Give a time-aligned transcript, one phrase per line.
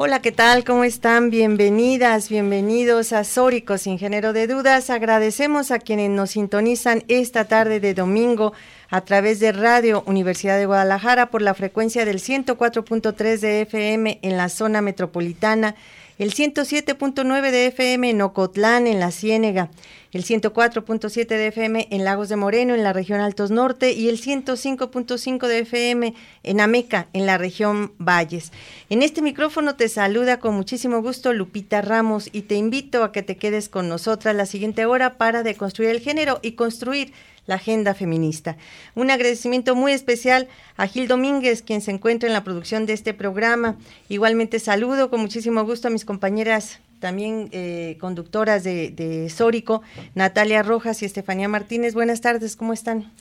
[0.00, 0.62] Hola, ¿qué tal?
[0.62, 1.28] ¿Cómo están?
[1.28, 4.90] Bienvenidas, bienvenidos a Sórico sin género de dudas.
[4.90, 8.52] Agradecemos a quienes nos sintonizan esta tarde de domingo
[8.90, 14.36] a través de Radio Universidad de Guadalajara por la frecuencia del 104.3 de FM en
[14.36, 15.74] la zona metropolitana,
[16.18, 19.68] el 107.9 de FM en Ocotlán, en la Ciénega,
[20.12, 24.20] el 104.7 de FM en Lagos de Moreno, en la región Altos Norte, y el
[24.20, 28.52] 105.5 de FM en Ameca, en la región Valles.
[28.88, 33.22] En este micrófono te saluda con muchísimo gusto Lupita Ramos y te invito a que
[33.22, 37.12] te quedes con nosotras la siguiente hora para deconstruir el género y construir
[37.46, 38.56] la agenda feminista.
[38.94, 43.14] Un agradecimiento muy especial a Gil Domínguez, quien se encuentra en la producción de este
[43.14, 43.76] programa.
[44.08, 49.82] Igualmente saludo con muchísimo gusto a mis compañeras también eh, conductoras de, de Sórico,
[50.14, 51.94] Natalia Rojas y Estefanía Martínez.
[51.94, 53.12] Buenas tardes, ¿cómo están?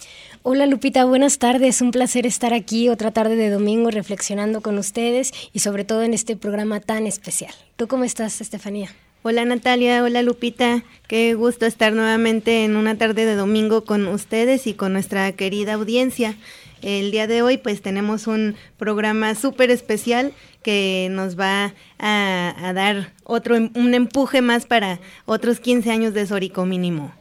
[0.43, 1.81] Hola Lupita, buenas tardes.
[1.81, 6.13] Un placer estar aquí otra tarde de domingo reflexionando con ustedes y sobre todo en
[6.13, 7.53] este programa tan especial.
[7.75, 8.89] ¿Tú cómo estás, Estefanía?
[9.23, 14.67] Hola Natalia, hola Lupita, qué gusto estar nuevamente en una tarde de domingo con ustedes
[14.67, 16.35] y con nuestra querida audiencia.
[16.81, 20.31] El día de hoy pues tenemos un programa súper especial
[20.67, 26.65] que nos va a, dar otro un empuje más para otros 15 años de Sórico
[26.65, 27.13] mínimo.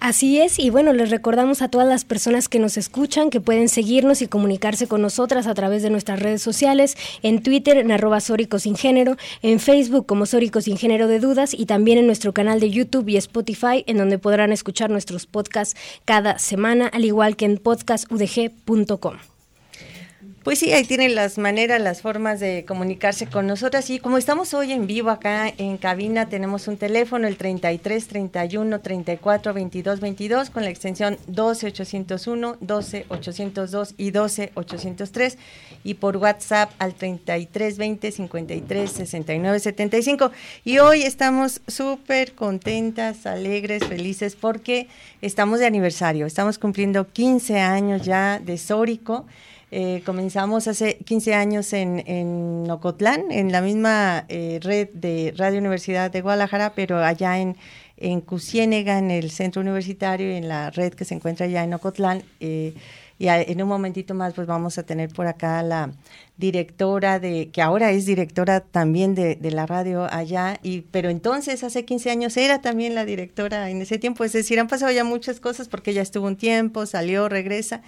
[0.00, 3.68] Así es, y bueno, les recordamos a todas las personas que nos escuchan que pueden
[3.68, 8.20] seguirnos y comunicarse con nosotras a través de nuestras redes sociales, en Twitter en arroba
[8.20, 12.32] Sórico Sin Género, en Facebook como Sórico Sin Género de Dudas y también en nuestro
[12.32, 17.36] canal de YouTube y Spotify en donde podrán escuchar nuestros podcasts cada semana, al igual
[17.36, 19.33] que en podcastudg.com.
[20.44, 23.88] Pues sí, ahí tienen las maneras, las formas de comunicarse con nosotras.
[23.88, 28.80] Y como estamos hoy en vivo acá en cabina, tenemos un teléfono, el 33 31
[28.82, 35.38] 34 22 22, con la extensión 12 801, 12 802 y 12 803.
[35.82, 40.30] Y por WhatsApp al 33 20 53 69 75.
[40.62, 44.88] Y hoy estamos súper contentas, alegres, felices, porque
[45.22, 46.26] estamos de aniversario.
[46.26, 49.24] Estamos cumpliendo 15 años ya de Sórico.
[49.76, 55.58] Eh, comenzamos hace 15 años en, en Ocotlán, en la misma eh, red de Radio
[55.58, 57.56] Universidad de Guadalajara, pero allá en,
[57.96, 61.74] en Cusiénega, en el centro universitario, y en la red que se encuentra allá en
[61.74, 62.22] Ocotlán.
[62.38, 62.74] Eh,
[63.18, 65.90] y en un momentito más, pues vamos a tener por acá la
[66.36, 71.64] directora de, que ahora es directora también de, de, la radio allá, y, pero entonces
[71.64, 75.02] hace 15 años era también la directora en ese tiempo, es decir, han pasado ya
[75.02, 77.82] muchas cosas porque ella estuvo un tiempo, salió, regresa,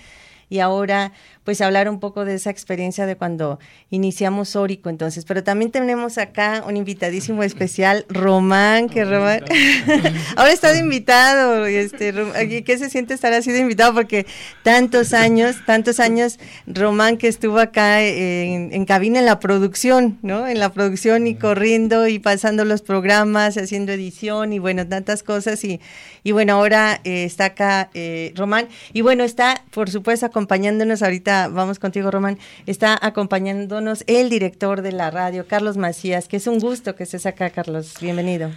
[0.49, 1.13] y ahora
[1.45, 3.59] pues hablar un poco de esa experiencia de cuando
[3.91, 9.45] iniciamos Sórico entonces, pero también tenemos acá un invitadísimo especial, Román, que Román
[10.37, 12.13] ahora está de invitado, este,
[12.65, 13.95] ¿qué se siente estar así de invitado?
[13.95, 14.27] Porque
[14.63, 20.47] tantos años, tantos años, Román que estuvo acá en, en cabina en la producción, ¿no?
[20.47, 25.63] En la producción y corriendo y pasando los programas, haciendo edición y bueno, tantas cosas
[25.65, 25.81] y,
[26.25, 31.49] y bueno, ahora eh, está acá eh, Román y bueno, está por supuesto acompañándonos ahorita,
[31.49, 36.59] vamos contigo Román, está acompañándonos el director de la radio, Carlos Macías, que es un
[36.59, 38.51] gusto que estés acá, Carlos, bienvenido.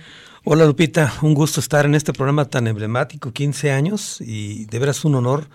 [0.44, 5.06] Hola Lupita, un gusto estar en este programa tan emblemático, 15 años, y de veras
[5.06, 5.48] un honor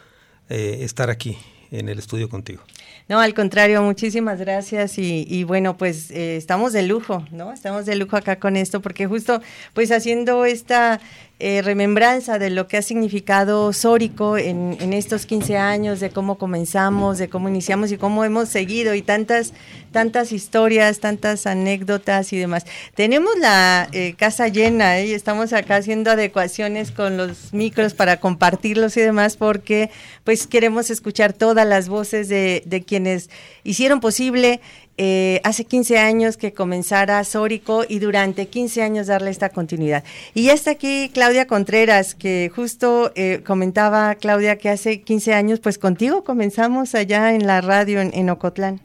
[0.48, 1.36] eh, estar aquí
[1.70, 2.62] en el estudio contigo.
[3.06, 7.52] No, al contrario, muchísimas gracias y, y bueno, pues eh, estamos de lujo, ¿no?
[7.52, 9.42] Estamos de lujo acá con esto porque justo
[9.74, 11.02] pues haciendo esta
[11.40, 17.18] eh, remembranza de lo que ha significado Sórico en, estos 15 años, de cómo comenzamos,
[17.18, 19.52] de cómo iniciamos y cómo hemos seguido y tantas,
[19.90, 22.66] tantas historias, tantas anécdotas y demás.
[22.94, 25.08] Tenemos la eh, casa llena ¿eh?
[25.08, 29.90] y estamos acá haciendo adecuaciones con los micros para compartirlos y demás porque
[30.22, 33.28] pues queremos escuchar todas las voces de quienes
[33.64, 34.60] hicieron posible
[34.96, 40.04] eh, hace 15 años que comenzara Sórico y durante 15 años darle esta continuidad.
[40.34, 45.60] Y ya está aquí Claudia Contreras, que justo eh, comentaba Claudia que hace 15 años,
[45.60, 48.80] pues contigo comenzamos allá en la radio en, en Ocotlán.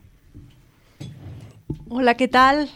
[1.89, 2.69] Hola, ¿qué tal?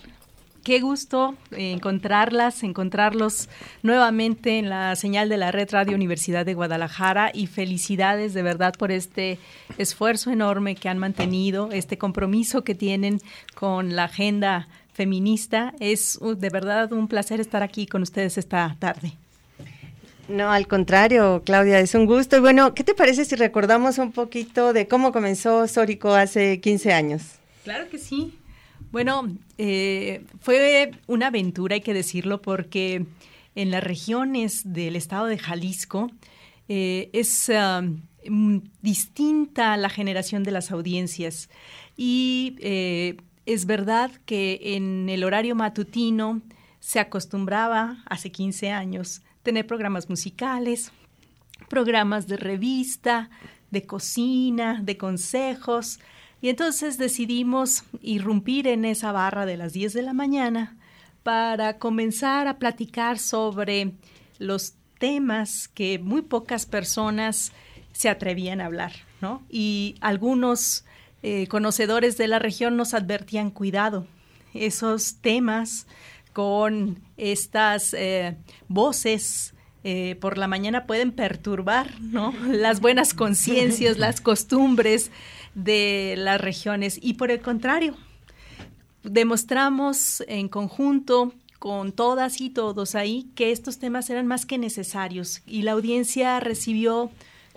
[0.64, 3.50] Qué gusto encontrarlas, encontrarlos
[3.82, 8.74] nuevamente en la señal de la Red Radio Universidad de Guadalajara y felicidades de verdad
[8.74, 9.40] por este
[9.78, 13.20] esfuerzo enorme que han mantenido, este compromiso que tienen
[13.56, 15.74] con la agenda feminista.
[15.82, 19.18] Es uh, de verdad un placer estar aquí con ustedes esta tarde.
[20.30, 22.38] No, al contrario, Claudia, es un gusto.
[22.38, 26.94] Y bueno, ¿qué te parece si recordamos un poquito de cómo comenzó Sórico hace 15
[26.94, 27.24] años?
[27.66, 28.34] Claro que sí.
[28.94, 33.08] Bueno, eh, fue una aventura, hay que decirlo, porque
[33.56, 36.12] en las regiones del estado de Jalisco
[36.70, 41.50] eh, es um, distinta la generación de las audiencias.
[41.98, 43.18] Y eh,
[43.48, 46.44] es verdad que en el horario matutino
[46.80, 50.92] se acostumbraba hace 15 años tener programas musicales,
[51.68, 53.32] programas de revista,
[53.72, 56.00] de cocina, de consejos,
[56.44, 60.76] y entonces decidimos irrumpir en esa barra de las 10 de la mañana
[61.24, 63.94] para comenzar a platicar sobre
[64.40, 67.54] los temas que muy pocas personas
[67.94, 68.92] se atrevían a hablar,
[69.22, 69.42] ¿no?
[69.50, 70.84] Y algunos
[71.22, 74.06] eh, conocedores de la región nos advertían cuidado,
[74.54, 75.88] esos temas
[76.34, 78.36] con estas eh,
[78.68, 79.54] voces
[79.86, 82.34] eh, por la mañana pueden perturbar ¿no?
[82.48, 85.12] las buenas conciencias, las costumbres
[85.56, 87.00] de las regiones.
[87.02, 87.96] Y por el contrario,
[89.04, 95.42] demostramos en conjunto con todas y todos ahí que estos temas eran más que necesarios
[95.46, 97.10] y la audiencia recibió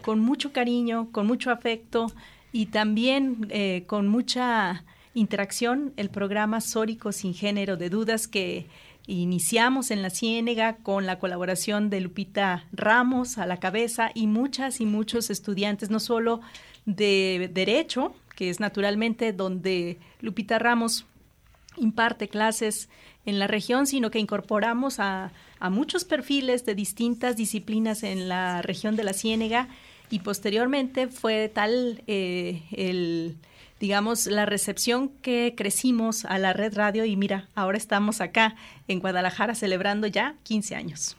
[0.02, 2.12] con mucho cariño, con mucho afecto
[2.52, 4.84] y también eh, con mucha
[5.14, 8.66] interacción el programa Sórico sin género de dudas que
[9.08, 14.80] iniciamos en la Ciénega con la colaboración de Lupita Ramos a la cabeza y muchas
[14.80, 16.40] y muchos estudiantes, no solo
[16.86, 21.04] de Derecho, que es naturalmente donde Lupita Ramos
[21.76, 22.88] imparte clases
[23.26, 25.32] en la región, sino que incorporamos a,
[25.70, 29.68] muchos perfiles de distintas disciplinas en la región de la Ciénega
[30.10, 33.36] y posteriormente fue tal eh, el
[33.80, 38.56] digamos, la recepción que crecimos a la red radio y mira, ahora estamos acá
[38.88, 41.16] en Guadalajara celebrando ya 15 años.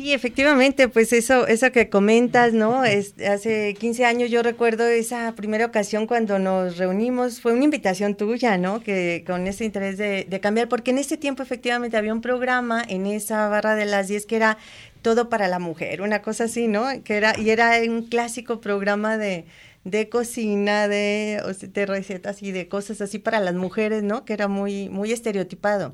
[0.00, 2.86] Sí, efectivamente, pues eso, eso que comentas, ¿no?
[2.86, 8.14] Es, hace 15 años yo recuerdo esa primera ocasión cuando nos reunimos, fue una invitación
[8.14, 8.82] tuya, ¿no?
[8.82, 12.82] Que con ese interés de, de cambiar, porque en ese tiempo efectivamente había un programa
[12.88, 14.56] en esa barra de las 10 que era
[15.02, 16.86] todo para la mujer, una cosa así, ¿no?
[17.04, 19.44] Que era, y era un clásico programa de,
[19.84, 21.42] de cocina, de,
[21.74, 24.24] de recetas y de cosas así para las mujeres, ¿no?
[24.24, 25.92] Que era muy, muy estereotipado.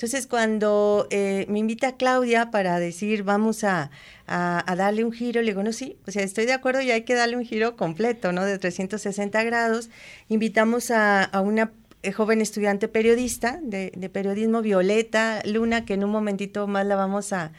[0.00, 3.90] Entonces, cuando eh, me invita Claudia para decir, vamos a,
[4.26, 7.12] darle un giro, le digo, no, sí, o sea, estoy de acuerdo y hay que
[7.12, 8.46] darle un giro completo, ¿no?
[8.46, 9.90] De 360 grados.
[10.30, 16.66] Invitamos a, una eh, joven estudiante periodista de, periodismo, Violeta Luna, que en un momentito
[16.66, 17.52] más la vamos a,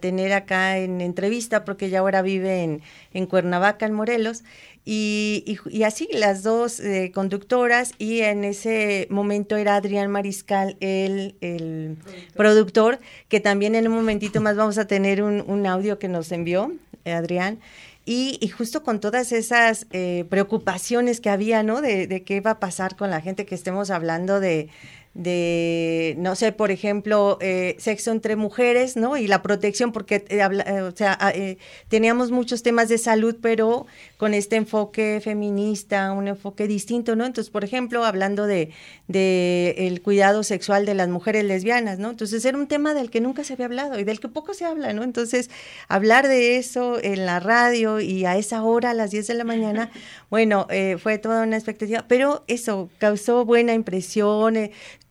[0.00, 2.80] tener acá en entrevista, porque ella ahora vive
[3.12, 4.44] en Cuernavaca, en Morelos.
[4.84, 11.36] Y, y, así las dos eh, conductoras y en ese momento era Adrián Mariscal, el,
[11.40, 11.98] el
[12.34, 12.98] productor.
[13.28, 16.72] que también en un momentito más vamos a tener un, un audio que nos envió
[17.04, 17.60] eh, Adrián.
[18.04, 21.80] Y, y, justo con todas esas eh, preocupaciones que había, ¿no?
[21.80, 24.68] De, de, qué va a pasar con la gente que estemos hablando de,
[25.14, 29.18] de, no sé, por ejemplo, eh, sexo entre mujeres, ¿no?
[29.18, 31.32] Y la protección, porque, eh, eh, o sea, ah,
[31.88, 33.86] teníamos muchos temas de salud, pero
[34.16, 37.26] con este enfoque feminista, un enfoque distinto, ¿no?
[37.26, 38.70] Entonces, por ejemplo, hablando de,
[39.06, 42.10] de el cuidado sexual de las mujeres lesbianas, ¿no?
[42.10, 44.64] Entonces, era un tema del que nunca se había hablado y del que poco se
[44.64, 45.02] habla, ¿no?
[45.02, 45.50] Entonces,
[45.88, 49.44] hablar de eso en la radio y a esa hora, a las 10 de la
[49.44, 49.90] mañana,
[50.30, 50.66] bueno,
[50.98, 54.56] fue toda una expectativa, pero eso causó buena impresión,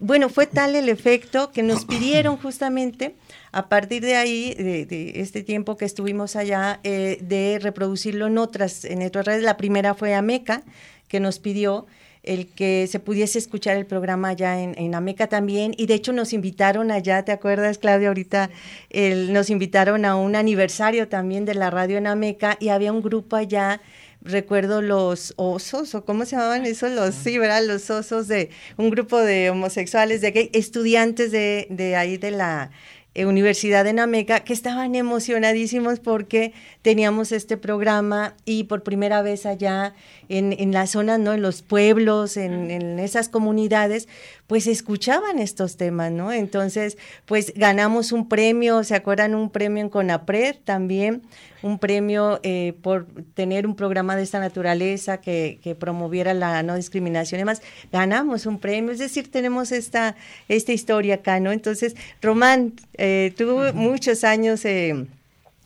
[0.02, 3.16] bueno, fue tal el efecto que nos pidieron justamente
[3.52, 8.84] a partir de ahí, de, este tiempo que estuvimos allá, eh, de reproducirlo en otras,
[8.84, 9.44] en otras redes.
[9.44, 10.64] La primera fue Ameca,
[11.08, 11.86] que nos pidió
[12.24, 15.74] el que se pudiese escuchar el programa allá en, en, Ameca también.
[15.78, 18.10] Y de hecho nos invitaron allá, ¿te acuerdas, Claudia?
[18.10, 18.50] Ahorita
[18.90, 23.02] el, nos invitaron a un aniversario también de la radio en Ameca y había un
[23.02, 23.82] grupo allá
[24.22, 27.64] recuerdo los osos, o cómo se llamaban esos, los, sí, ¿verdad?
[27.66, 32.72] Los osos de un grupo de homosexuales, de gay, estudiantes de, de ahí de la
[33.16, 39.94] Universidad de Nameca, que estaban emocionadísimos porque teníamos este programa y por primera vez allá
[40.30, 41.34] en, en la zona, ¿no?
[41.34, 44.08] En los pueblos, en, en, esas comunidades,
[44.48, 46.32] pues escuchaban estos temas, ¿no?
[46.32, 49.36] Entonces, pues ganamos un premio, ¿se acuerdan?
[49.36, 51.24] Un premio en CONAPRED también,
[51.62, 56.76] un premio eh, por tener un programa de esta naturaleza que, que, promoviera la no
[56.76, 57.62] discriminación y demás.
[57.92, 60.16] Ganamos un premio, es decir, tenemos esta,
[60.48, 61.52] esta historia acá, ¿no?
[61.52, 64.64] Entonces, Román, eh, tuvo muchos años...
[64.66, 65.08] Eh,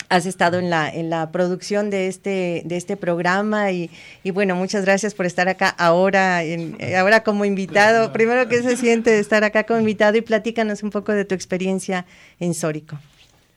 [0.09, 3.89] has estado en la, en la producción de este, de este programa y,
[4.23, 8.11] y bueno, muchas gracias por estar acá ahora, en, eh, ahora como invitado.
[8.13, 10.17] Primero, ¿qué se siente estar acá como invitado?
[10.17, 12.05] Y platícanos un poco de tu experiencia
[12.39, 12.99] en Sórico.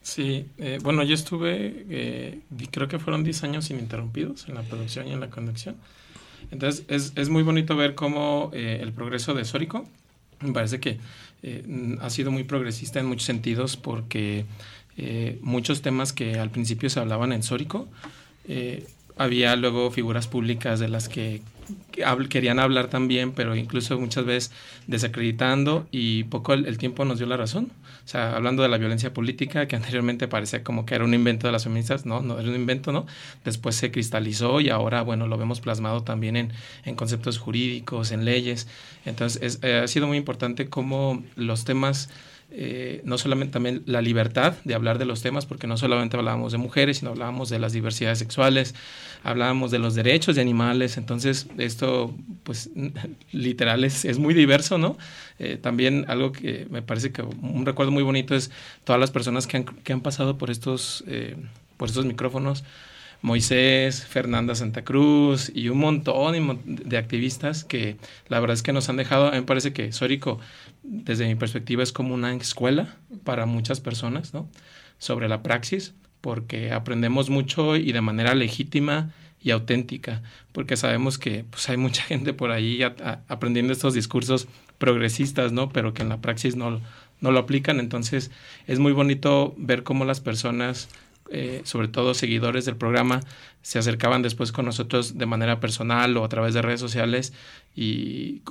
[0.03, 2.39] Sí, eh, bueno, yo estuve, eh,
[2.71, 5.77] creo que fueron 10 años ininterrumpidos en la producción y en la conducción.
[6.51, 9.87] Entonces, es, es muy bonito ver cómo el progreso de Sórico,
[10.41, 10.99] me parece que
[12.01, 14.45] ha sido muy progresista en muchos sentidos porque
[14.97, 17.87] eh, muchos temas que al principio se hablaban en Sórico.
[18.49, 18.85] Eh,
[19.17, 21.41] había luego figuras públicas de las que,
[22.29, 24.53] querían hablar también, pero incluso muchas veces
[24.87, 27.71] desacreditando y poco el, tiempo nos dio la razón.
[28.09, 31.47] O sea, hablando de la violencia política, que anteriormente parecía como que era un invento
[31.47, 33.05] de las feministas, no, no era un invento, ¿no?
[33.45, 36.53] Después se cristalizó y ahora, bueno, lo vemos plasmado también en,
[36.87, 38.67] en conceptos jurídicos, en leyes.
[39.05, 42.09] Entonces, eh, ha sido muy importante cómo los temas
[42.51, 46.59] eh, no solamente la libertad de hablar de los temas, porque no solamente hablábamos de
[46.59, 48.75] mujeres, sino hablábamos de las diversidades sexuales,
[49.23, 52.15] hablábamos de los derechos de animales, entonces esto
[52.45, 52.71] pues
[53.33, 54.97] literal es, es muy diverso, ¿no?
[55.39, 58.51] Eh, también algo que me parece que un recuerdo muy bonito es
[58.85, 61.37] todas las personas que han, que han pasado por estos, eh,
[61.77, 62.65] por estos micrófonos,
[63.23, 67.97] Moisés, Fernanda Santa Cruz y un montón de activistas que
[68.29, 70.39] la verdad es que nos han dejado, a mí me parece que Sórico,
[70.83, 74.49] desde mi perspectiva, es como una escuela para muchas personas, ¿no?
[74.99, 80.23] Sobre la praxis, porque aprendemos mucho y de manera legítima y auténtica,
[80.53, 84.49] porque sabemos que pues, hay mucha gente por ahí aprendiendo estos discursos
[84.79, 85.71] progresistas, ¿no?
[85.71, 86.81] Pero que en la praxis no,
[87.21, 88.31] no lo aplican, entonces
[88.67, 90.89] es muy bonito ver cómo las personas
[91.31, 93.21] eh, sobre todo seguidores del programa,
[93.63, 97.33] se acercaban después con nosotros de manera personal o a través de redes sociales
[97.75, 98.43] y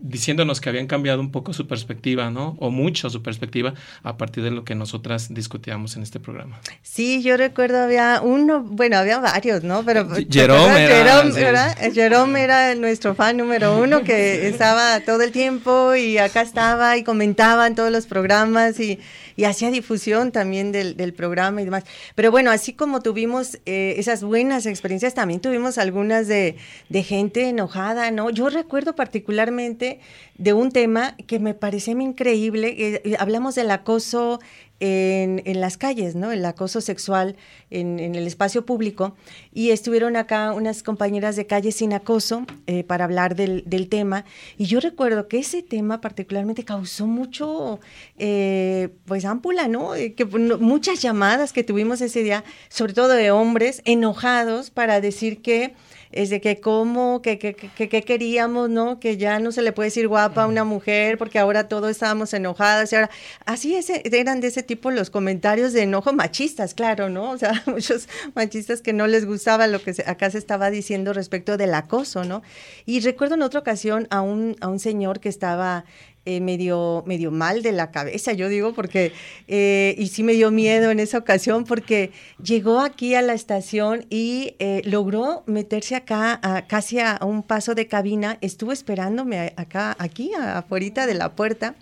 [0.00, 2.56] diciéndonos que habían cambiado un poco su perspectiva, ¿no?
[2.58, 6.60] O mucho su perspectiva a partir de lo que nosotras discutíamos en este programa.
[6.82, 9.84] Sí, yo recuerdo había uno, bueno, había varios, ¿no?
[9.84, 16.18] Pero Jerome era, Jerome, era nuestro fan número uno que estaba todo el tiempo y
[16.18, 18.98] acá estaba y comentaba en todos los programas y,
[19.36, 21.84] y hacía difusión también del, del, programa y demás.
[22.14, 26.56] Pero bueno, así como tuvimos eh, esas buenas experiencias, también tuvimos algunas de,
[26.90, 28.28] de gente enojada, ¿no?
[28.28, 30.00] Yo recuerdo particularmente
[30.36, 34.40] de un tema que me parecía increíble, eh, hablamos del acoso
[34.80, 36.32] en, las calles, ¿no?
[36.32, 37.36] El acoso sexual
[37.70, 39.16] en, el espacio público.
[39.52, 44.24] Y estuvieron acá unas compañeras de calle sin acoso eh, para hablar del, tema.
[44.56, 47.80] Y yo recuerdo que ese tema particularmente causó mucho,
[48.18, 49.92] eh, pues, ámpula, ¿no?
[50.16, 55.74] Que muchas llamadas que tuvimos ese día, sobre todo de hombres enojados para decir que
[56.14, 59.00] es de que cómo, que, que, que, queríamos, ¿no?
[59.00, 62.32] Que ya no se le puede decir guapa a una mujer porque ahora todos estábamos
[62.32, 63.10] enojadas y ahora,
[63.44, 67.30] así ese, eran de ese tipo los comentarios de enojo machistas, claro, ¿no?
[67.30, 71.56] O sea, muchos machistas que no les gustaba lo que acá se estaba diciendo respecto
[71.56, 72.42] del acoso, ¿no?
[72.86, 75.84] Y recuerdo en otra ocasión a un, a un señor que estaba
[76.26, 79.12] eh, medio, mal de la cabeza, yo digo, porque,
[79.46, 82.12] eh, y sí me dio miedo en esa ocasión, porque
[82.42, 87.74] llegó aquí a la estación y eh, logró meterse acá, a, casi a, un paso
[87.74, 91.74] de cabina, estuvo esperándome acá, aquí, afuera de la puerta.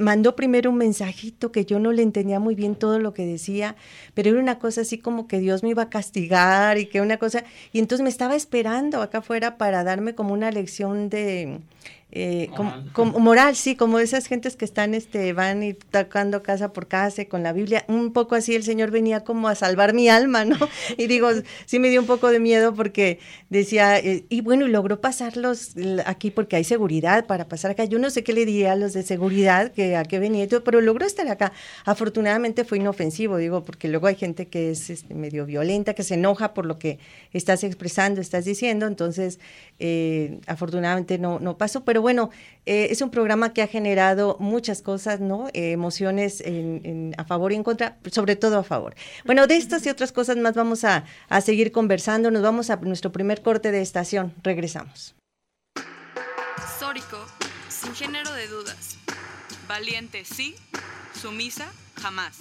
[0.00, 3.76] mandó primero un mensajito que yo no le entendía muy bien todo lo que decía,
[4.14, 7.18] pero era una cosa así como que Dios me iba a castigar y que una
[7.18, 11.60] cosa, y entonces me estaba esperando acá afuera para darme como una lección de,
[12.16, 12.48] eh,
[12.92, 17.24] como, moral, sí, como esas gentes que están, este, van y tocando casa por casa
[17.24, 20.56] con la Biblia, un poco así el Señor venía como a salvar mi alma, ¿no?
[20.96, 21.28] Y digo,
[21.66, 23.18] sí me dio un poco de miedo porque
[23.50, 25.74] decía, eh, y bueno, y logró pasarlos
[26.06, 27.84] aquí porque hay seguridad para pasar acá.
[27.84, 30.80] Yo no sé qué le diría a los de seguridad, que a qué venía, pero
[30.80, 31.52] logró estar acá.
[31.84, 36.14] Afortunadamente fue inofensivo, digo, porque luego hay gente que es este, medio violenta, que se
[36.14, 37.00] enoja por lo que
[37.32, 39.40] estás expresando, estás diciendo, entonces,
[39.80, 42.28] eh, afortunadamente no, no pasó, pero bueno,
[42.66, 45.48] eh, es un programa que ha generado muchas cosas, ¿no?
[45.54, 46.44] Eh, emociones
[47.16, 48.94] a favor y en contra, sobre todo a favor.
[49.24, 52.30] Bueno, de estas y otras cosas más vamos a, a seguir conversando.
[52.30, 54.34] Nos vamos a nuestro primer corte de estación.
[54.42, 55.14] Regresamos.
[56.78, 57.24] Sórico,
[57.70, 58.98] sin género de dudas.
[59.66, 60.54] Valiente sí,
[61.18, 62.36] sumisa jamás.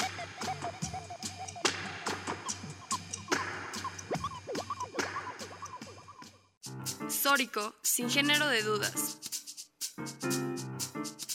[7.07, 9.32] Sórico, sin género de dudas.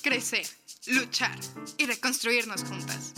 [0.02, 0.46] Crecer,
[0.86, 1.38] luchar
[1.76, 3.14] y reconstruirnos juntas.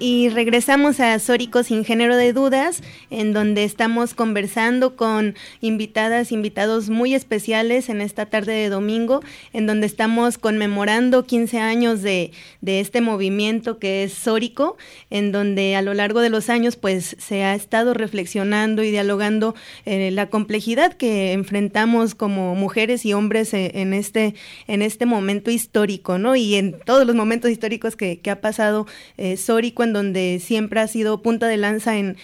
[0.00, 6.88] Y regresamos a Sórico sin género de dudas, en donde estamos conversando con invitadas, invitados
[6.88, 12.78] muy especiales en esta tarde de domingo, en donde estamos conmemorando 15 años de, de
[12.78, 14.76] este movimiento que es Sórico,
[15.10, 19.56] en donde a lo largo de los años pues se ha estado reflexionando y dialogando
[19.84, 24.36] eh, la complejidad que enfrentamos como mujeres y hombres eh, en, este,
[24.68, 26.36] en este momento histórico, ¿no?
[26.36, 28.86] Y en todos los momentos históricos que, que ha pasado
[29.16, 32.16] eh, Sórico en donde siempre ha sido punta de lanza en,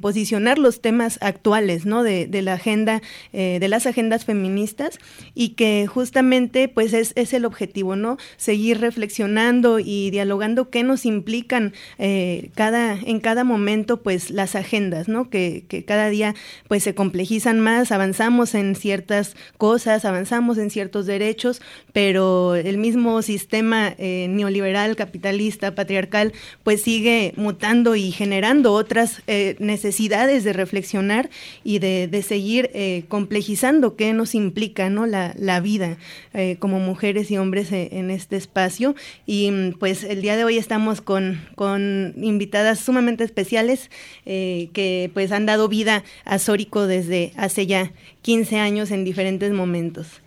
[0.00, 2.02] posicionar los temas actuales, ¿no?
[2.02, 3.00] De, la agenda,
[3.32, 4.98] eh, de las agendas feministas
[5.34, 8.16] y que justamente pues es, el objetivo, ¿no?
[8.36, 15.08] Seguir reflexionando y dialogando qué nos implican eh, cada, en cada momento pues las agendas,
[15.08, 15.30] ¿no?
[15.30, 16.34] Que, cada día
[16.68, 21.60] pues se complejizan más, avanzamos en ciertas cosas, avanzamos en ciertos derechos,
[21.92, 26.32] pero el mismo sistema eh, neoliberal, capitalista, patriarcal,
[26.62, 31.28] pues sí sigue mutando y generando otras eh, necesidades de reflexionar
[31.64, 35.04] y de, seguir eh, complejizando qué nos implica ¿no?
[35.04, 35.96] la, vida
[36.34, 38.94] eh, como mujeres y hombres en este espacio.
[39.26, 43.90] Y mm, pues el día de hoy estamos con, con invitadas sumamente especiales
[44.24, 50.23] que pues han dado vida a Sórico desde hace ya 15 años en diferentes momentos.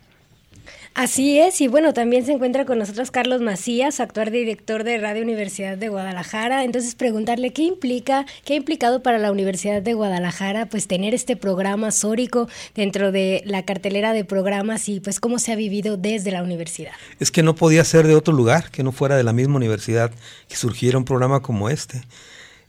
[0.98, 5.22] Así es, y bueno, también se encuentra con nosotros Carlos Macías, actual director de Radio
[5.22, 6.64] Universidad de Guadalajara.
[6.64, 11.36] Entonces, preguntarle qué implica, qué ha implicado para la Universidad de Guadalajara, pues tener este
[11.36, 16.32] programa sórico dentro de la cartelera de programas y pues cómo se ha vivido desde
[16.32, 16.90] la universidad.
[17.20, 20.10] Es que no podía ser de otro lugar, que no fuera de la misma universidad,
[20.48, 22.02] que surgiera un programa como este.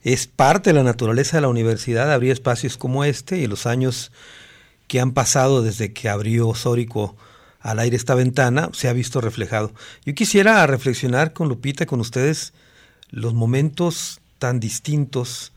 [0.04, 4.12] Es parte de la naturaleza de la universidad, habría espacios como este y los años
[4.86, 7.16] que han pasado desde que abrió Sórico
[7.60, 9.72] al aire esta ventana se ha visto reflejado.
[10.04, 12.52] Yo quisiera reflexionar con Lupita con ustedes
[13.10, 15.52] los momentos tan distintos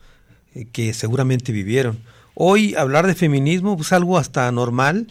[0.54, 1.98] eh, que seguramente vivieron.
[2.34, 5.08] Hoy hablar de feminismo es pues, algo hasta normal.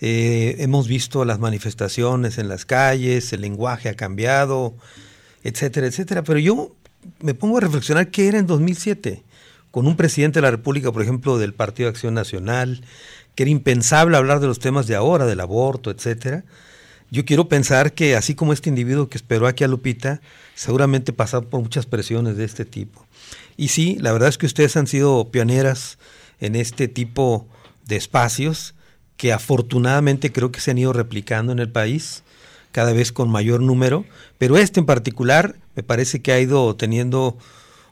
[0.00, 4.74] Eh, hemos visto las manifestaciones en las calles, el lenguaje ha cambiado,
[5.42, 6.22] etcétera, etcétera.
[6.22, 6.72] Pero yo
[7.20, 9.22] me pongo a reflexionar qué era en 2007,
[9.70, 12.82] con un presidente de la República, por ejemplo, del Partido Acción Nacional,
[13.38, 16.42] que era impensable hablar de los temas de ahora, del aborto, etcétera.
[17.08, 20.20] Yo quiero pensar que así como este individuo que esperó aquí a Lupita,
[20.56, 23.06] seguramente pasó por muchas presiones de este tipo.
[23.56, 25.98] Y sí, la verdad es que ustedes han sido pioneras
[26.40, 27.46] en este tipo
[27.86, 28.74] de espacios
[29.16, 32.24] que afortunadamente creo que se han ido replicando en el país
[32.72, 34.04] cada vez con mayor número,
[34.38, 37.38] pero este en particular me parece que ha ido teniendo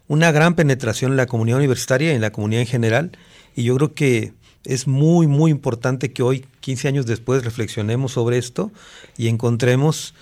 [0.09, 3.13] una gran penetración en la comunidad universitaria y en la comunidad en general,
[3.55, 4.33] y yo creo que
[4.67, 8.71] es muy, muy importante que hoy, 15 años después, reflexionemos sobre esto
[9.17, 10.15] y encontremos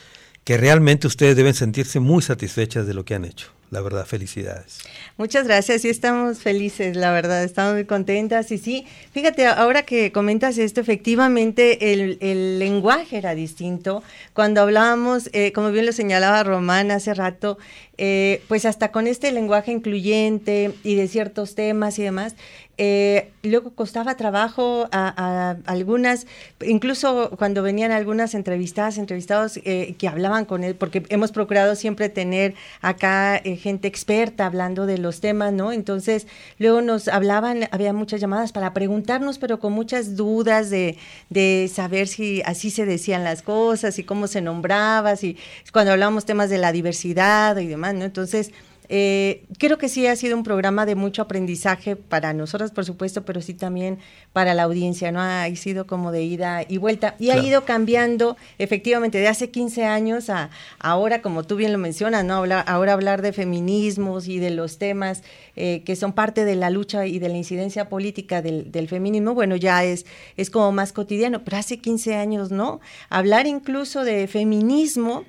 [0.45, 3.51] que realmente ustedes deben sentirse muy satisfechas de lo que han hecho.
[3.71, 4.79] La verdad, felicidades.
[5.17, 8.53] Muchas gracias y estamos felices, la verdad, estamos muy contentas.
[8.53, 14.05] Y sí, fíjate, ahora que comentas esto, efectivamente el, lenguaje era distinto.
[14.33, 17.59] Cuando hablábamos, eh, como bien lo señalaba Román hace rato,
[17.99, 22.35] eh, pues hasta con este lenguaje incluyente y de ciertos temas y demás,
[22.77, 26.27] eh, luego costaba trabajo a, algunas,
[26.61, 32.09] incluso cuando venían algunas entrevistadas, entrevistados eh, que hablaban con él, porque hemos procurado siempre
[32.09, 35.71] tener acá eh, gente experta hablando de los temas, ¿no?
[35.71, 36.27] Entonces,
[36.59, 40.97] luego nos hablaban, había muchas llamadas para preguntarnos, pero con muchas dudas de,
[41.31, 45.37] de saber si así se decían las cosas y cómo se nombraba, si
[45.73, 48.05] cuando hablábamos temas de la diversidad y demás, ¿no?
[48.05, 48.53] Entonces,
[48.91, 53.25] eh, creo que sí ha sido un programa de mucho aprendizaje para nosotras, por supuesto,
[53.25, 53.99] pero sí también
[54.35, 55.21] para la audiencia, ¿no?
[55.23, 59.87] Ha sido como de ida y vuelta y ha ido cambiando efectivamente de hace 15
[59.87, 62.45] años a ahora, como tú bien lo mencionas, ¿no?
[62.67, 65.23] ahora hablar de feminismos y de los temas
[65.57, 69.35] eh, que son parte de la lucha y de la incidencia política del, del, feminismo,
[69.35, 70.05] bueno, ya es,
[70.37, 72.81] es como más cotidiano, pero hace 15 años, ¿no?
[73.09, 75.25] Hablar incluso de feminismo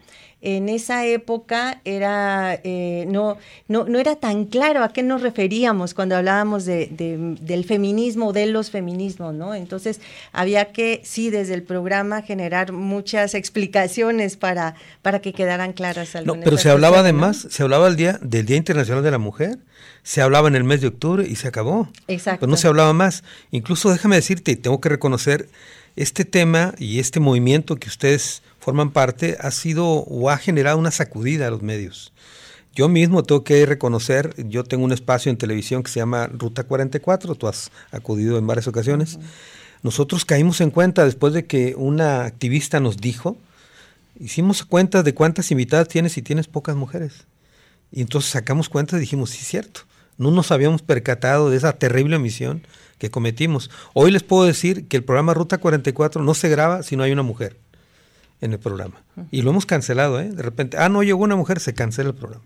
[0.46, 5.96] en esa época era, eh, no, no, no, era tan claro a qué nos referíamos
[5.96, 6.88] cuando hablábamos de,
[7.42, 9.56] del feminismo, de los feminismos, ¿no?
[9.56, 10.00] Entonces
[10.32, 16.38] había que, sí, desde el programa generar muchas explicaciones para, para que quedaran claras algunas.
[16.38, 19.58] No, pero se hablaba además, se hablaba el día, del Día Internacional de la Mujer,
[20.04, 21.90] se hablaba en el mes de octubre y se acabó.
[22.08, 22.42] Exacto.
[22.42, 23.24] Pero no se hablaba más.
[23.50, 25.50] Incluso déjame decirte, y tengo que reconocer,
[25.96, 30.90] este tema y este movimiento que ustedes forman parte, ha sido o ha generado una
[30.90, 32.12] sacudida a los medios.
[32.74, 36.64] Yo mismo tengo que reconocer, yo tengo un espacio en televisión que se llama Ruta
[36.64, 39.20] 44, tú has acudido en varias ocasiones.
[39.84, 43.38] Nosotros caímos en cuenta después de que una activista nos dijo,
[44.20, 47.28] hicimos cuenta de cuántas invitadas tienes y tienes pocas mujeres.
[47.92, 49.82] Y entonces sacamos cuenta y dijimos, sí, cierto,
[50.18, 52.66] no nos habíamos percatado de esa terrible omisión
[52.98, 53.70] que cometimos.
[53.94, 57.12] Hoy les puedo decir que el programa Ruta 44 no se graba si no hay
[57.12, 57.58] una mujer
[58.46, 59.04] en el programa.
[59.32, 60.30] Y lo hemos cancelado, ¿eh?
[60.30, 62.46] De repente, ah, no llegó una mujer, se cancela el programa.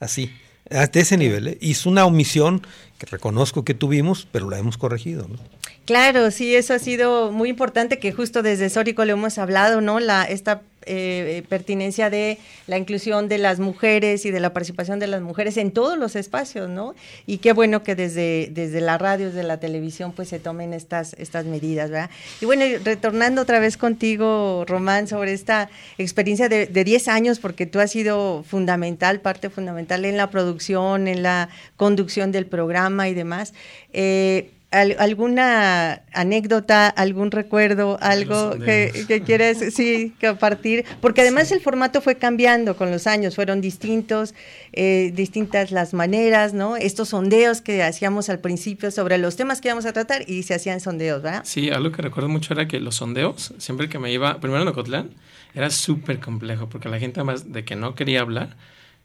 [0.00, 0.32] Así,
[0.70, 1.48] hasta ese nivel.
[1.48, 1.58] ¿eh?
[1.60, 2.62] Es una omisión
[2.98, 5.38] que reconozco que tuvimos, pero la hemos corregido, ¿no?
[5.84, 10.00] Claro, sí, eso ha sido muy importante que justo desde Sórico le hemos hablado, ¿no?
[10.00, 15.06] La, esta eh, pertinencia de la inclusión de las mujeres y de la participación de
[15.06, 16.94] las mujeres en todos los espacios, ¿no?
[17.26, 21.14] Y qué bueno que desde, desde la radio, desde la televisión, pues se tomen estas,
[21.18, 22.10] estas medidas, ¿verdad?
[22.40, 27.66] Y bueno, retornando otra vez contigo, Román, sobre esta experiencia de, de 10 años, porque
[27.66, 33.14] tú has sido fundamental, parte fundamental en la producción, en la conducción del programa y
[33.14, 33.54] demás.
[33.92, 42.00] Eh, alguna anécdota, algún recuerdo, algo que, que, quieres sí, compartir, porque además el formato
[42.00, 44.34] fue cambiando con los años, fueron distintos,
[44.72, 46.76] eh, distintas las maneras, ¿no?
[46.76, 50.54] Estos sondeos que hacíamos al principio sobre los temas que íbamos a tratar y se
[50.54, 51.42] hacían sondeos, ¿verdad?
[51.44, 54.68] Sí, algo que recuerdo mucho era que los sondeos, siempre que me iba, primero en
[54.68, 55.10] Ocotlán,
[55.54, 58.56] era súper complejo, porque la gente además de que no quería hablar,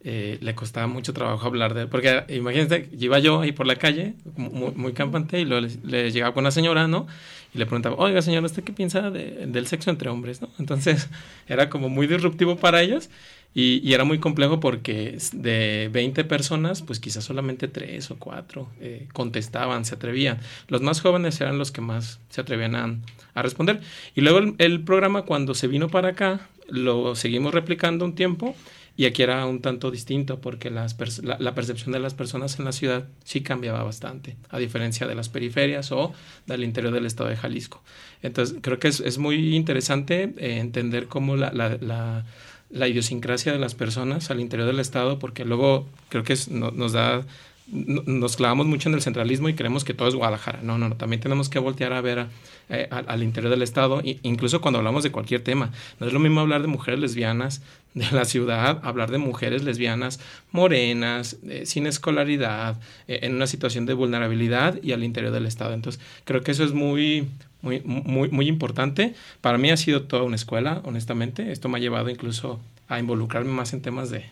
[0.02, 4.14] eh, le costaba mucho trabajo hablar de porque imagínate, iba yo ahí por la calle,
[4.38, 7.06] muy, campante, y luego le, llegaba con una señora, ¿no?
[7.54, 10.50] Y le preguntaba, oiga señora, ¿usted qué piensa del sexo entre hombres, no?
[10.58, 11.10] Entonces
[11.48, 13.10] era como muy disruptivo para ellos
[13.54, 19.08] y, era muy complejo porque de 20 personas, pues quizás solamente 3 o 4 eh,
[19.12, 20.40] contestaban, se atrevían.
[20.70, 22.96] Los más jóvenes eran los que más se atrevían a,
[23.34, 23.82] a responder.
[24.16, 28.56] Y luego el programa cuando se vino para acá, lo seguimos replicando un tiempo
[29.00, 30.86] y aquí era un tanto distinto porque la,
[31.56, 35.94] percepción de las personas en la ciudad sí cambiaba bastante, a diferencia de las periferias
[35.94, 36.12] o
[36.48, 37.82] del interior del estado de Jalisco.
[38.24, 42.26] Entonces, creo que es, es muy interesante eh, entender cómo la, la,
[42.70, 47.26] la, idiosincrasia de las personas al interior del estado, porque luego creo que nos da
[47.72, 50.62] nos clavamos mucho en el centralismo y creemos que todo es Guadalajara.
[50.64, 50.96] No, no, no.
[50.96, 52.28] También tenemos que voltear a ver
[52.70, 55.72] eh, al interior del Estado, incluso cuando hablamos de cualquier tema.
[56.00, 57.62] No es lo mismo hablar de mujeres lesbianas
[57.94, 60.20] de la ciudad, hablar de mujeres lesbianas
[60.52, 65.74] morenas, eh, sin escolaridad, eh, en una situación de vulnerabilidad y al interior del Estado.
[65.74, 67.28] Entonces, creo que eso es muy,
[67.62, 69.14] muy, muy importante.
[69.42, 71.52] Para mí ha sido toda una escuela, honestamente.
[71.52, 74.26] Esto me ha llevado incluso a involucrarme más en temas de,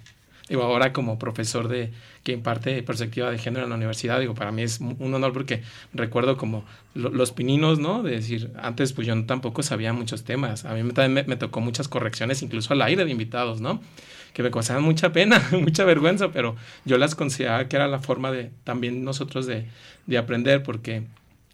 [0.49, 1.91] Digo, ahora como profesor de
[2.23, 5.61] que imparte perspectiva de género en la universidad, digo, para mí es un honor porque
[5.93, 6.63] recuerdo como
[6.95, 8.01] los pininos, ¿no?
[8.01, 10.63] De decir, antes pues yo tampoco sabía muchos temas.
[10.63, 13.81] A mí también me, tocó muchas correcciones, incluso al aire de invitados, ¿no?
[14.33, 16.55] Que me causaban mucha pena, mucha vergüenza, pero
[16.85, 19.65] yo las consideraba que era la forma de también nosotros de,
[20.05, 21.03] de aprender porque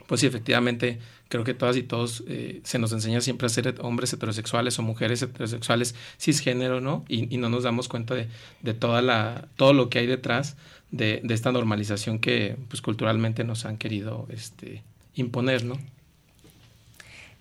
[0.08, 1.00] pues sí, efectivamente,
[1.34, 4.84] creo que todas y todos eh, se nos enseña siempre a ser hombres heterosexuales o
[4.84, 7.06] mujeres heterosexuales cisgénero, ¿no?
[7.10, 8.28] Y, no nos damos cuenta de,
[8.62, 10.58] de, toda la, todo lo que hay detrás
[10.92, 14.84] de, de, esta normalización que pues culturalmente nos han querido este,
[15.16, 15.80] imponer, ¿no?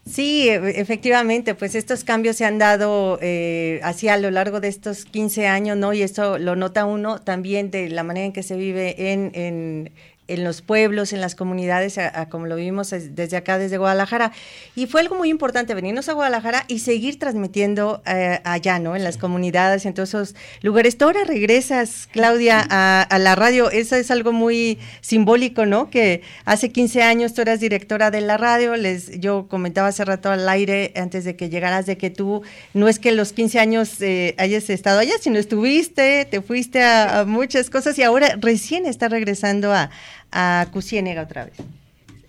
[0.05, 4.69] Sí, e, efectivamente, pues estos cambios se han dado eh, así a lo largo de
[4.69, 5.93] estos 15 años, ¿no?
[5.93, 9.93] Y esto lo nota uno también de la manera en que se vive en,
[10.33, 11.99] en los pueblos, en las comunidades,
[12.31, 14.33] como lo vimos desde acá, desde Guadalajara.
[14.75, 18.97] Y fue algo muy importante venirnos a Guadalajara y seguir transmitiendo eh, allá, ¿no?
[18.97, 20.97] En las comunidades, en todos esos lugares.
[20.97, 23.71] Tú ahora regresas, Claudia, a, la radio.
[23.71, 25.91] Eso es algo muy simbólico, ¿no?
[25.91, 28.77] Que hace 15 años tú eras directora de la radio.
[28.77, 32.43] Les, yo comentaba hace rato al aire, antes de que llegaras, de que tú
[32.75, 37.25] no es que los 15 años eh, hayas estado allá, sino estuviste, te fuiste a
[37.27, 39.91] muchas cosas y ahora recién estás regresando a
[40.33, 41.55] a Cusiénega otra vez.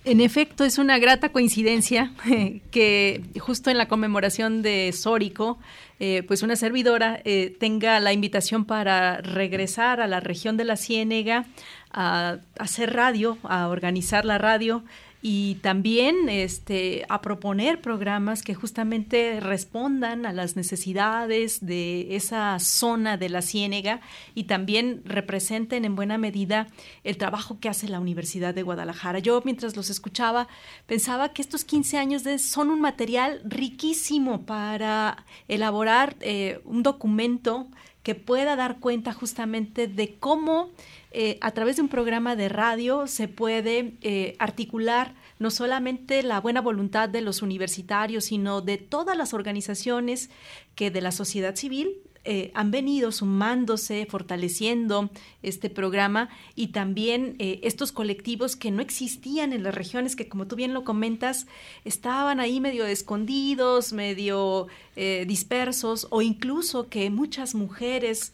[0.04, 2.12] En efecto, es una grata coincidencia
[2.70, 5.58] que justo en la conmemoración de Sórico,
[5.98, 10.76] eh, pues una servidora eh, tenga la invitación para regresar a la región de la
[10.76, 11.46] Ciénega
[11.90, 14.84] a hacer radio, a organizar la radio
[15.26, 23.16] y también este, a proponer programas que justamente respondan a las necesidades de esa zona
[23.16, 24.02] de la ciénega
[24.34, 26.66] y también representen en buena medida
[27.04, 29.18] el trabajo que hace la Universidad de Guadalajara.
[29.18, 30.46] Yo mientras los escuchaba
[30.86, 37.66] pensaba que estos 15 años de, son un material riquísimo para elaborar eh, un documento
[38.02, 40.68] que pueda dar cuenta justamente de cómo
[41.16, 46.40] eh, a través de un programa de radio se puede eh, articular no solamente la
[46.40, 50.28] buena voluntad de los universitarios, sino de todas las organizaciones
[50.74, 55.08] que de la sociedad civil eh, han venido sumándose, fortaleciendo
[55.44, 60.56] este programa y también estos colectivos que no existían en las regiones que, como tú
[60.56, 61.46] bien lo comentas,
[61.84, 68.32] estaban ahí medio escondidos, medio eh, dispersos o incluso que muchas mujeres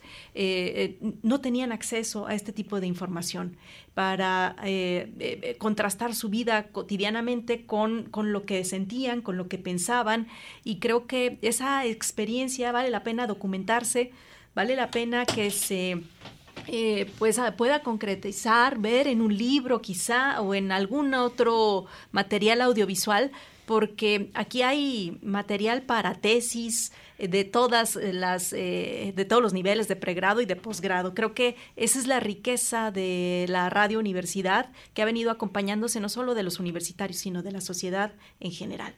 [1.23, 3.57] no tenían acceso a este tipo de información
[3.95, 4.57] para
[5.59, 10.29] contrastar su vida cotidianamente con, con lo que sentían, con lo que pensaban.
[10.65, 14.13] Y creo que esa experiencia vale la pena documentarse,
[14.55, 16.03] vale la pena que se
[16.67, 23.33] eh, pues pueda concretizar, ver en un libro quizá o en algún otro material audiovisual,
[23.71, 29.87] porque aquí hay material para tesis eh, de todas las eh, de todos los niveles
[29.87, 31.15] de pregrado y de posgrado.
[31.15, 36.09] Creo que esa es la riqueza de la radio universidad que ha venido acompañándose no
[36.09, 38.97] solo de los universitarios, sino de la sociedad en general.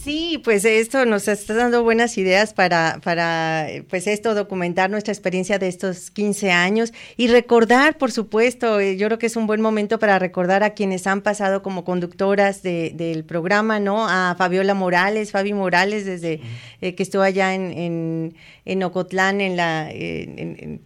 [0.00, 5.58] Sí, pues esto nos está dando buenas ideas para, para, pues esto, documentar nuestra experiencia
[5.58, 9.60] de estos 15 años y recordar, por supuesto, eh, yo creo que es un buen
[9.60, 14.08] momento para recordar a quienes han pasado como conductoras del programa, ¿no?
[14.08, 16.40] A Fabiola Morales, Fabi Morales, desde
[16.80, 19.90] eh, que estuvo allá en, en, Ocotlán en la,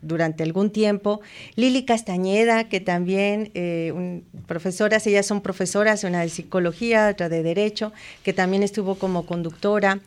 [0.01, 1.21] durante algún tiempo.
[1.55, 7.43] Lili Castañeda, que también, eh, un, profesoras, ellas son profesoras, una de psicología, otra de
[7.43, 9.99] derecho, que también estuvo como conductora.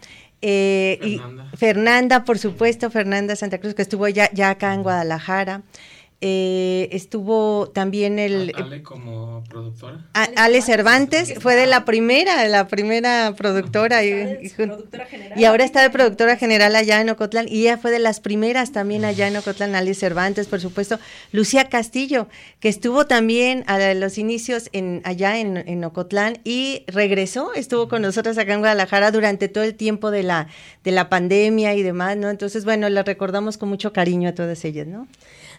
[0.41, 1.49] Eh, Fernanda.
[1.51, 5.63] Y Fernanda, por supuesto, Fernanda Santa Cruz, que estuvo ya, ya acá en Guadalajara.
[6.27, 8.51] Eh, estuvo también el...
[8.55, 10.07] Ale como productora.
[10.13, 14.03] Ale Cervantes fue de la primera, la primera productora.
[14.03, 14.51] Y,
[15.35, 17.47] y, ahora está de productora general allá en Ocotlán.
[17.47, 19.75] Y ella fue de las primeras también allá en Ocotlán.
[19.75, 20.97] Ale Cervantes, por supuesto.
[21.31, 22.27] Lucía Castillo,
[22.59, 28.01] que estuvo también a los inicios en, allá en, en Ocotlán y regresó, estuvo con
[28.01, 30.47] nosotros acá en Guadalajara durante todo el tiempo de la,
[30.83, 32.31] de la pandemia y demás, ¿no?
[32.31, 35.07] Entonces, bueno, la recordamos con mucho cariño a todas ellas, ¿no?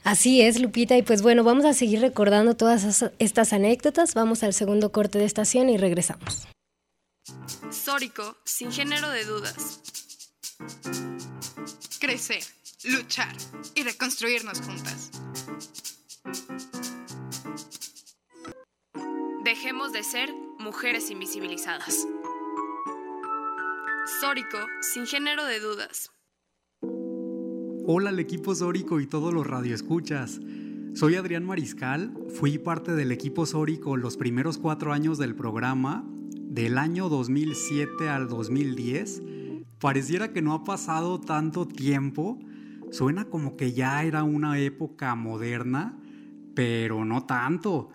[0.06, 0.96] Así es, Lupita.
[0.96, 4.14] Y pues bueno, vamos a seguir recordando todas estas anécdotas.
[4.14, 6.46] Vamos al segundo corte de estación y regresamos.
[7.72, 9.80] Sórico, sin género de dudas.
[11.98, 12.40] Crecer,
[12.84, 13.34] luchar
[13.74, 15.10] y reconstruirnos juntas.
[19.42, 22.06] Dejemos de ser mujeres invisibilizadas.
[24.20, 26.15] Sórico, sin género de dudas.
[27.88, 30.40] Hola al equipo Sórico y todos los radioescuchas.
[30.94, 36.78] Soy Adrián Mariscal, fui parte del equipo Sórico los primeros cuatro años del programa, del
[36.78, 39.22] año 2007 al 2010.
[39.78, 42.40] Pareciera que no ha pasado tanto tiempo,
[42.90, 45.96] suena como que ya era una época moderna,
[46.56, 47.90] pero no tanto.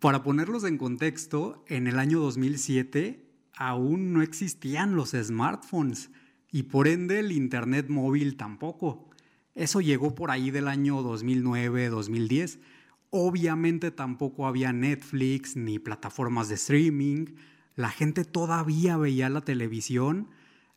[0.00, 3.24] Para ponerlos en contexto, en el año 2007
[3.56, 6.10] aún no existían los smartphones
[6.52, 9.09] y por ende el Internet móvil tampoco.
[9.54, 12.58] Eso llegó por ahí del año 2009-2010.
[13.10, 17.26] Obviamente tampoco había Netflix ni plataformas de streaming.
[17.76, 20.28] La gente todavía veía la televisión.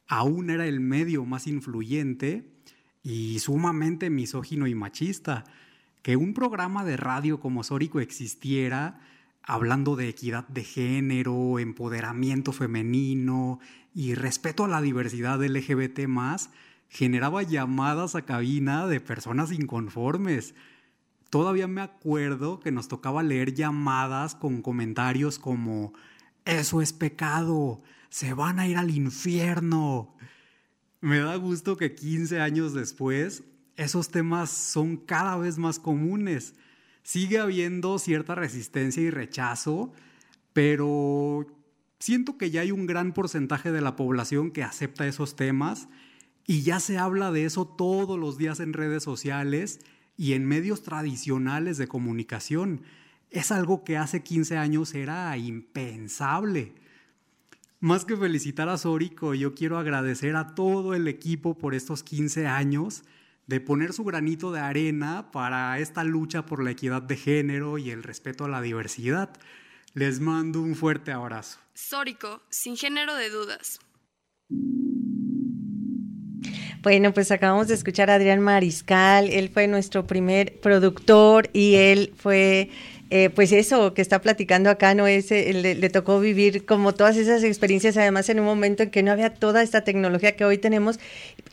[0.08, 2.52] Aún era el medio más influyente
[3.04, 5.44] y sumamente misógino y machista.
[6.02, 9.00] Que un programa de radio como Sórico existiera
[9.44, 13.60] hablando de equidad de género, empoderamiento femenino
[13.94, 16.50] y respeto a la diversidad LGBT más,
[16.90, 20.56] generaba llamadas a cabina de personas inconformes.
[21.30, 25.94] Todavía me acuerdo que nos tocaba leer llamadas con comentarios como,
[26.46, 30.16] eso es pecado, se van a ir al infierno.
[31.02, 33.44] Me da gusto que 15 años después
[33.76, 36.56] esos temas son cada vez más comunes.
[37.02, 39.92] Sigue habiendo cierta resistencia y rechazo,
[40.54, 41.48] pero
[42.00, 45.90] siento que ya hay un gran porcentaje de la población que acepta esos temas
[46.46, 49.80] y ya se habla de eso todos los días en redes sociales
[50.18, 52.82] y en medios tradicionales de comunicación.
[53.30, 56.74] Es algo que hace 15 años era impensable.
[57.80, 62.48] Más que felicitar a Sórico, yo quiero agradecer a todo el equipo por estos 15
[62.48, 63.04] años
[63.48, 67.90] de poner su granito de arena para esta lucha por la equidad de género y
[67.90, 69.34] el respeto a la diversidad.
[69.94, 71.60] Les mando un fuerte abrazo.
[71.74, 73.80] Sórico, sin género de dudas.
[76.84, 82.12] Bueno, pues acabamos de escuchar a Adrián Mariscal, él fue nuestro primer productor y él
[82.18, 82.72] fue,
[83.10, 85.08] eh, pues eso que está platicando acá, ¿no?
[85.08, 89.02] es le, le, tocó vivir como todas esas experiencias, además en un momento en que
[89.02, 91.00] no había toda esta tecnología que hoy tenemos,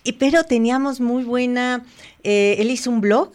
[0.03, 1.85] y, pero teníamos muy buena,
[2.25, 3.31] eh, él hizo un blog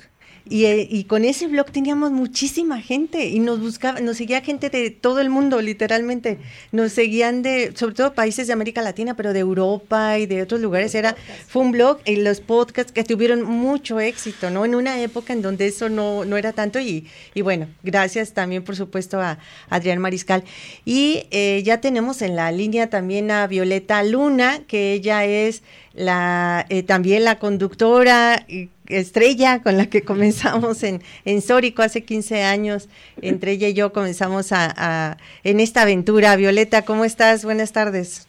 [0.48, 4.70] Y, eh, y, con ese blog teníamos muchísima gente y nos buscaba, nos seguía gente
[4.70, 6.38] de todo el mundo, literalmente.
[6.72, 10.62] Nos seguían de, sobre todo países de América Latina, pero de Europa y de otros
[10.62, 10.94] lugares.
[10.94, 11.16] Era,
[11.48, 14.66] fue un blog y los podcasts que tuvieron mucho éxito, ¿no?
[14.66, 16.80] En una época en donde eso no, no era tanto.
[16.80, 20.44] Y, y bueno, gracias también, por supuesto, a Adrián Mariscal.
[20.86, 26.66] Y eh, ya tenemos en la línea también a Violeta Luna, que ella es la
[26.70, 28.46] eh, también la conductora
[28.88, 32.90] estrella con la que comenzamos en, en Sórico hace 15 años.
[33.22, 36.36] Entre ella y yo comenzamos a, en esta aventura.
[36.36, 37.46] Violeta, ¿cómo estás?
[37.46, 38.28] Buenas tardes.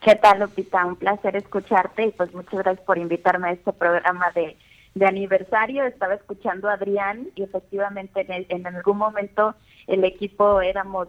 [0.00, 0.84] ¿Qué tal, Lupita?
[0.84, 4.56] Un placer escucharte y pues muchas gracias por invitarme a este programa de,
[4.94, 5.84] de aniversario.
[5.84, 9.54] Estaba escuchando a Adrián y efectivamente en, en algún momento
[9.86, 11.08] el equipo éramos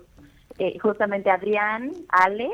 [0.57, 2.49] eh, justamente Adrián, Ale,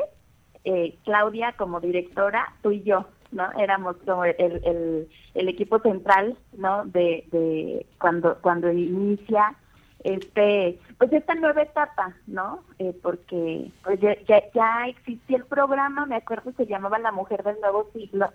[0.63, 3.05] eh, Claudia como directora, tú y yo.
[3.31, 3.51] ¿No?
[3.57, 6.85] Éramos como el, el, equipo central, ¿no?
[6.85, 9.55] De, de cuando cuando inicia
[10.03, 12.63] este pues esta nueva etapa, ¿no?
[12.79, 17.59] Eh, porque pues ya, ya, existía el programa, me acuerdo se llamaba La Mujer del
[17.61, 18.31] Nuevo Siglo,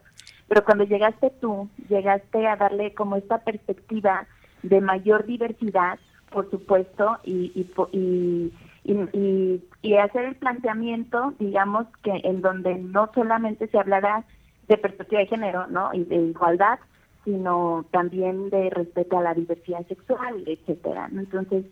[0.49, 4.27] pero cuando llegaste tú, llegaste a darle como esta perspectiva
[4.63, 5.99] de mayor diversidad,
[6.31, 8.53] por supuesto, y, y, y,
[8.85, 14.25] y, y hacer el planteamiento, digamos, que en donde no solamente se hablará
[14.68, 15.92] de perspectiva de género, ¿no?
[15.94, 16.79] Y de igualdad,
[17.24, 21.09] sino también de respeto a la diversidad sexual, etcétera.
[21.12, 21.64] Entonces,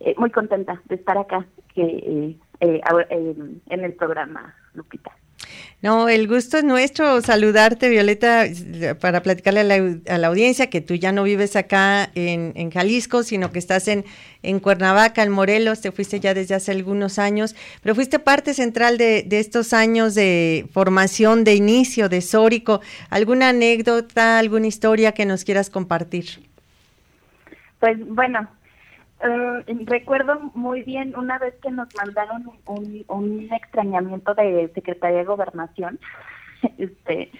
[0.00, 5.12] eh, muy contenta de estar acá que eh, eh, en el programa, Lupita.
[5.82, 8.44] No, el gusto es nuestro saludarte, Violeta,
[9.00, 9.60] para platicarle
[10.06, 14.04] a la, audiencia que tú ya no vives acá en, Jalisco, sino que estás en,
[14.44, 18.96] en, Cuernavaca, en Morelos, te fuiste ya desde hace algunos años, pero fuiste parte central
[18.96, 22.80] de, de estos años de formación, de inicio, de Sórico.
[23.10, 26.48] ¿Alguna anécdota, alguna historia que nos quieras compartir?
[27.80, 28.48] Pues bueno,
[29.22, 35.98] eh, recuerdo muy bien una vez que nos mandaron un, extrañamiento de Secretaría de Gobernación,
[36.78, 37.30] este,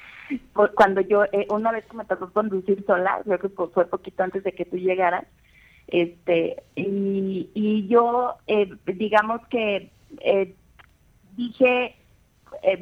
[0.75, 4.45] cuando yo, eh, una vez que me tocó conducir sola, creo que fue poquito antes
[4.45, 5.27] de que tú llegaras,
[5.89, 9.91] este, y, y yo, eh, digamos que
[11.37, 11.97] dije,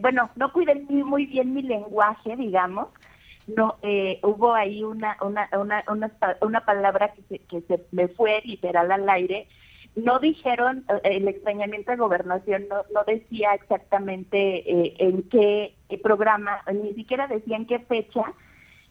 [0.01, 2.89] bueno, no cuidé muy bien mi lenguaje, digamos,
[3.47, 8.09] no eh, hubo ahí una una, una, una, una palabra que se, que se me
[8.09, 9.49] fue literal al aire.
[9.97, 14.39] No dijeron eh, el extrañamiento de gobernación no, no decía exactamente
[14.71, 18.33] eh, en qué programa ni siquiera decía en qué fecha.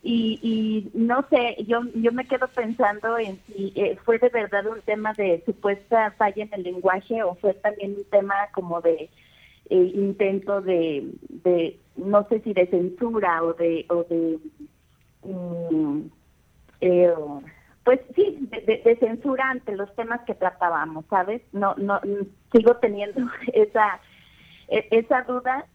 [0.02, 3.74] Y, y no sé yo yo me quedo pensando en si
[4.06, 8.06] fue de verdad un tema de supuesta falla en el lenguaje o fue también un
[8.06, 9.10] tema como de
[9.70, 14.40] intento de, de no sé si de censura o de o de
[15.24, 16.02] mm,
[16.82, 17.14] eh,
[17.84, 22.00] pues sí de, censura ante los temas que tratábamos sabes no no
[22.52, 23.22] sigo teniendo
[23.54, 24.00] esa
[24.68, 25.66] e, esa duda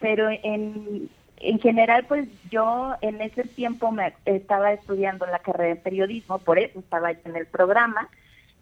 [0.00, 1.08] pero en
[1.38, 6.58] en general pues yo en ese tiempo me estaba estudiando la carrera de periodismo por
[6.58, 8.08] eso estaba en el programa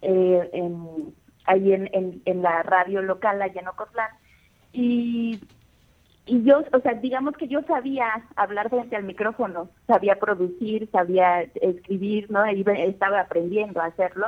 [0.01, 0.49] eh,
[1.45, 4.09] ahí en, en, en la radio local allá en Ocotlán
[4.73, 5.39] y
[6.27, 11.41] y yo, o sea, digamos que yo sabía hablar frente al micrófono, sabía producir, sabía
[11.61, 12.43] escribir, ¿no?
[12.45, 14.27] estaba aprendiendo a hacerlo,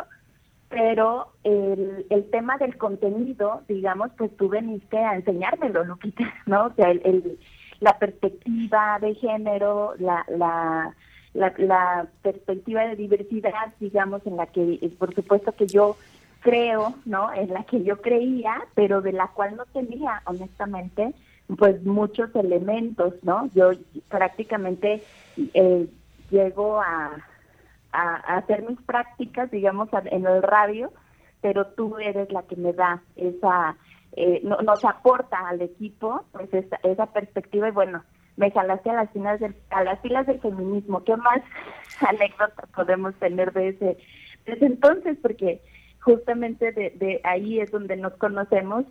[0.70, 6.66] pero el, el tema del contenido, digamos, pues tú veniste a enseñármelo, Lupita, ¿no?
[6.66, 7.40] O sea, el,
[7.80, 10.94] la perspectiva de género, la, la,
[11.34, 15.96] la, la perspectiva de diversidad, digamos, en la que, por supuesto que yo
[16.42, 17.34] creo, ¿no?
[17.34, 21.14] En la que yo creía, pero de la cual no tenía, honestamente,
[21.56, 23.50] pues muchos elementos, ¿no?
[23.54, 23.72] Yo
[24.10, 25.02] prácticamente
[25.54, 25.88] eh,
[26.30, 27.12] llego a,
[27.92, 30.92] hacer mis prácticas, digamos, en el radio,
[31.42, 33.76] pero tú eres la que me da esa,
[34.12, 38.04] eh, nos aporta al equipo pues esa, esa perspectiva y bueno,
[38.36, 41.04] me jalaste a las filas del, a las filas del feminismo.
[41.04, 41.42] ¿Qué más
[42.08, 43.98] anécdotas podemos tener de ese,
[44.46, 45.18] de ese entonces?
[45.20, 45.62] Porque
[46.02, 48.86] justamente de, de ahí es donde nos conocemos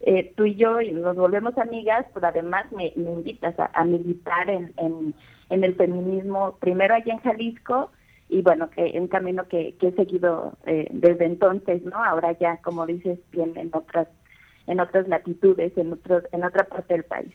[0.00, 4.72] eh, tú y yo y nos volvemos amigas, pero además me, invitas a, militar en,
[4.76, 7.90] en, el feminismo, primero allá en Jalisco
[8.28, 12.02] y bueno, que un camino que, que he seguido eh, desde entonces, ¿no?
[12.02, 14.08] Ahora ya, como dices, bien en otras
[14.66, 17.32] en otras latitudes, en otros en otra parte del país.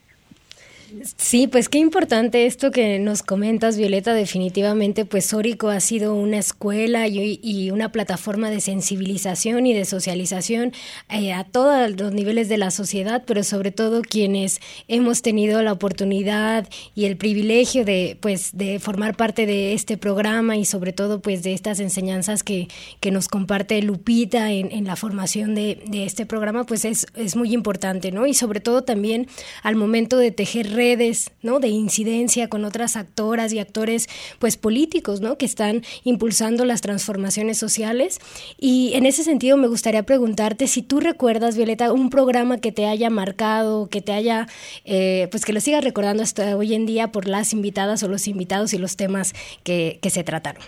[1.17, 4.13] Sí, pues qué importante esto que nos comentas, Violeta.
[4.13, 10.73] Definitivamente, pues Sórico ha sido una escuela y, una plataforma de sensibilización y de socialización
[11.10, 15.71] eh, a todos los niveles de la sociedad, pero sobre todo quienes hemos tenido la
[15.71, 21.21] oportunidad y el privilegio de, pues, de formar parte de este programa y sobre todo,
[21.21, 22.67] pues, de estas enseñanzas que,
[23.00, 27.35] que nos comparte Lupita en, en la formación de, de, este programa, pues es, es
[27.35, 28.25] muy importante, ¿no?
[28.27, 29.27] Y sobre todo también
[29.63, 31.60] al momento de tejer redes, ¿no?
[31.60, 34.08] De incidencia con otras actoras y actores,
[34.40, 35.38] pues políticos, ¿no?
[35.38, 38.19] Que están impulsando las transformaciones sociales.
[38.58, 42.88] Y en ese sentido me gustaría preguntarte si tú recuerdas, Violeta, un programa que te
[42.88, 44.48] haya marcado, que te haya,
[44.84, 48.27] eh, pues que lo sigas recordando hasta hoy en día por las invitadas o los
[48.27, 50.63] invitados y los temas que, que se trataron.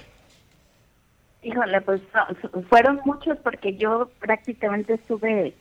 [1.42, 2.02] Híjole, pues
[2.70, 5.54] fueron muchos porque yo prácticamente estuve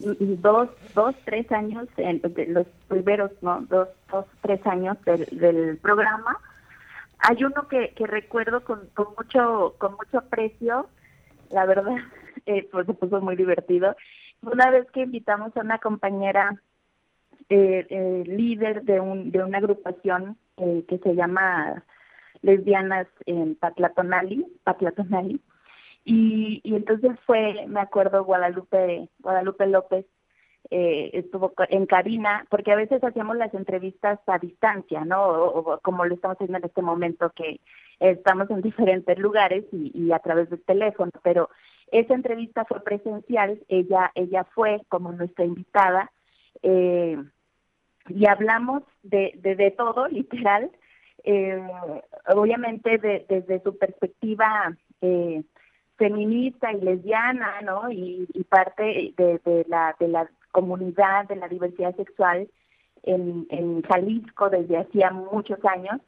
[0.00, 3.60] dos, dos, tres años, en, los primeros, ¿no?
[3.62, 6.38] Dos, dos, tres años del, del programa.
[7.18, 10.88] Hay uno que, que recuerdo con, con mucho, con mucho aprecio,
[11.50, 11.96] la verdad,
[12.46, 13.94] eh, pues se puso muy divertido.
[14.42, 16.60] Una vez que invitamos a una compañera
[17.50, 21.82] eh, eh, líder de, un, de una agrupación eh, que se llama
[22.42, 25.40] Lesbianas en Patlatonali, Patlatonali,
[26.12, 30.06] y, y entonces fue, me acuerdo, Guadalupe, Guadalupe López
[30.68, 35.22] eh, estuvo en cabina, porque a veces hacíamos las entrevistas a distancia, ¿no?
[35.28, 37.60] O, como lo estamos haciendo en este momento, que
[38.00, 41.48] estamos en diferentes lugares y, y, a través del teléfono, pero
[41.92, 46.10] esa entrevista fue presencial, ella, ella fue como nuestra invitada,
[46.64, 47.22] eh,
[48.08, 50.72] y hablamos de, de, de todo, literal,
[51.22, 51.62] eh,
[52.34, 55.44] obviamente de, desde su perspectiva eh,
[56.00, 57.90] feminista y lesbiana, ¿no?
[57.92, 62.48] Y, y parte de, de, la de la comunidad de la diversidad sexual
[63.02, 66.00] en, Jalisco desde hacía muchos años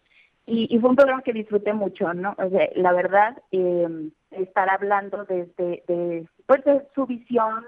[0.46, 2.34] y, fue un programa que disfruté mucho, ¿no?
[2.36, 7.64] O sea, la verdad, eh, estar hablando desde de, pues de su visión,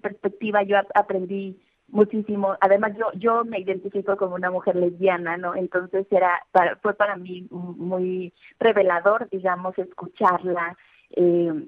[0.00, 2.56] perspectiva, yo aprendí muchísimo.
[2.60, 5.54] Además, yo yo me identifico como una mujer lesbiana, ¿no?
[5.54, 10.76] Entonces era para, fue para mí muy revelador, digamos, escucharla,
[11.10, 11.66] eh,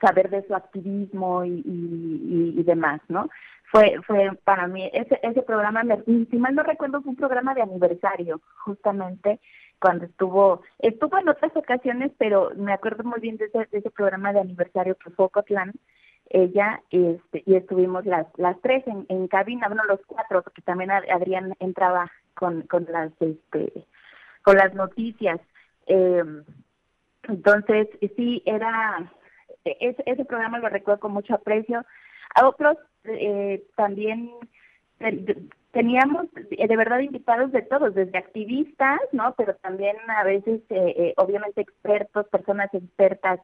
[0.00, 3.28] saber de su activismo y, y, demás, ¿no?
[3.70, 7.54] Fue, fue para mí, ese, ese programa, me, si mal no recuerdo, fue un programa
[7.54, 9.40] de aniversario, justamente
[9.80, 13.90] cuando estuvo, estuvo en otras ocasiones, pero me acuerdo muy bien de ese, de ese
[13.90, 15.72] programa de aniversario que fue Cotlán,
[16.30, 20.90] ella este, y estuvimos las las tres en, en cabina, bueno los cuatro, porque también
[20.90, 23.84] Adrián entraba con, con las este
[24.42, 25.40] con las noticias.
[25.86, 26.24] Eh,
[27.28, 29.12] entonces, sí, era,
[29.64, 31.84] ese, programa lo recuerdo con mucho aprecio.
[32.34, 34.30] A otros eh, también
[35.72, 39.34] teníamos de verdad invitados de todos, desde activistas, ¿no?
[39.36, 43.40] Pero también a veces, eh, eh, obviamente, expertos, personas expertas,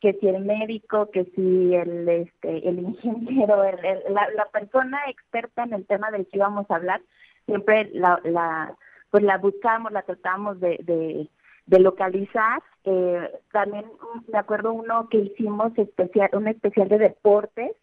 [0.00, 3.78] que si el médico, que si el este el ingeniero, el,
[4.14, 7.02] la, la persona experta en el tema del que íbamos a hablar,
[7.44, 8.74] siempre la, la
[9.10, 11.28] pues la buscamos, la tratamos de, de
[11.70, 12.62] de localizar.
[12.84, 13.86] Eh, también
[14.30, 17.76] me acuerdo uno que hicimos especial, un especial de deportes,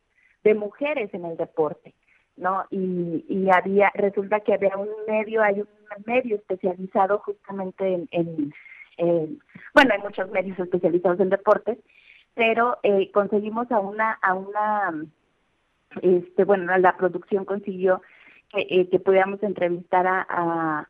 [0.44, 1.94] de mujeres en el deporte,
[2.36, 2.66] ¿no?
[2.70, 5.70] Y, y había, resulta que había un medio, hay un
[6.06, 8.54] medio especializado justamente en, en,
[8.98, 9.40] en
[9.74, 11.78] bueno, hay muchos medios especializados en deportes,
[12.34, 14.94] pero eh, conseguimos a una, a una,
[16.02, 18.02] este, bueno, la producción consiguió
[18.50, 20.90] que, eh, que pudiéramos entrevistar a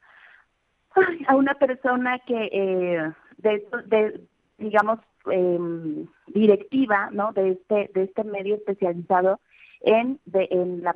[1.27, 4.21] a una persona que eh, de, de
[4.57, 4.99] digamos
[5.31, 9.39] eh, directiva no de este de este medio especializado
[9.81, 10.95] en de, en la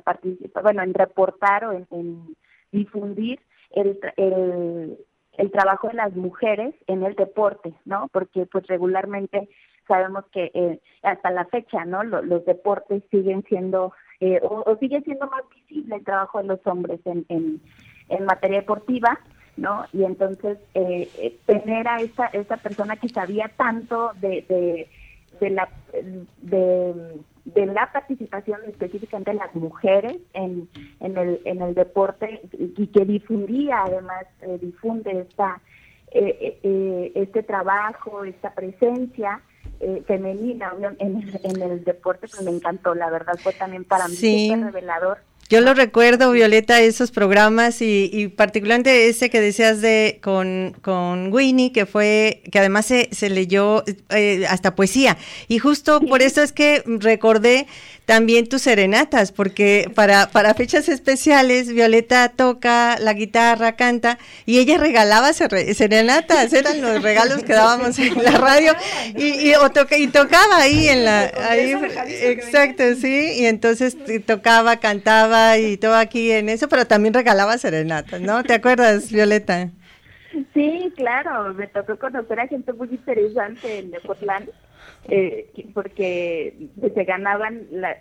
[0.62, 2.36] bueno en reportar o en, en
[2.70, 3.40] difundir
[3.72, 4.98] el, el
[5.38, 9.48] el trabajo de las mujeres en el deporte no porque pues regularmente
[9.86, 14.76] sabemos que eh, hasta la fecha no los, los deportes siguen siendo eh, o, o
[14.78, 17.60] sigue siendo más visible el trabajo de los hombres en en,
[18.08, 19.18] en materia deportiva
[19.56, 19.86] ¿no?
[19.92, 24.88] Y entonces eh, eh, tener a esta, esta persona que sabía tanto de, de,
[25.40, 25.68] de la
[26.40, 30.68] de, de, la participación específicamente de las mujeres en,
[31.00, 35.60] en, el, en el deporte y que difundía además, eh, difunde esta,
[36.12, 39.40] eh, eh, este trabajo, esta presencia
[39.80, 44.14] eh, femenina en, en, el deporte, pues me encantó, la verdad fue también para mí
[44.14, 44.54] sí.
[44.54, 45.18] revelador
[45.52, 51.72] Yo lo recuerdo, Violeta, esos programas y, particularmente ese que decías de con, con Winnie,
[51.72, 55.18] que fue, que además se, se leyó eh, hasta poesía.
[55.48, 57.66] Y justo por eso es que recordé
[58.06, 64.78] también tus serenatas, porque para, para fechas especiales Violeta toca la guitarra, canta, y ella
[64.78, 68.74] regalaba serenatas, eran los regalos que dábamos en la radio,
[69.16, 69.52] y, y,
[69.98, 71.30] y tocaba ahí en la...
[71.48, 71.74] Ahí,
[72.22, 73.96] exacto, sí, y entonces
[74.26, 78.42] tocaba, cantaba y todo aquí en eso, pero también regalaba serenatas, ¿no?
[78.42, 79.70] ¿Te acuerdas, Violeta?
[80.54, 84.48] Sí, claro, me tocó conocer a gente muy interesante en Nepotlán
[85.08, 87.96] eh, porque se ganaban la,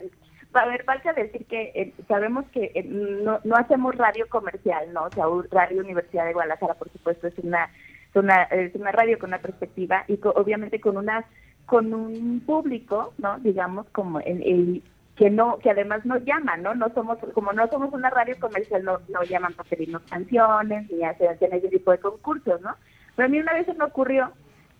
[0.53, 5.03] a ver, falta decir que eh, sabemos que eh, no, no hacemos radio comercial, ¿no?
[5.05, 7.69] O sea, Radio Universidad de Guadalajara, por supuesto, es una,
[8.09, 11.25] es una, es una radio con una perspectiva y obviamente con una
[11.65, 13.39] con un público, ¿no?
[13.39, 14.83] Digamos, como el,
[15.21, 16.73] que no que además nos llaman, ¿no?
[16.73, 21.03] No somos como no somos una radio comercial, no, no llaman para pedirnos canciones ni
[21.03, 22.75] hacer ese tipo de concursos, ¿no?
[23.15, 24.31] Pero a mí una vez se me ocurrió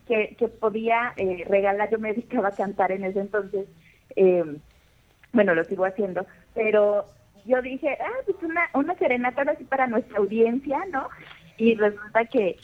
[0.08, 3.68] que, podía eh, regalar, yo me dedicaba a cantar en ese entonces,
[4.16, 4.58] eh,
[5.32, 6.26] bueno, lo sigo haciendo,
[6.56, 7.06] pero
[7.46, 11.08] yo dije, ah, pues una, una serenata así para nuestra audiencia, ¿no?
[11.58, 12.58] Y resulta que,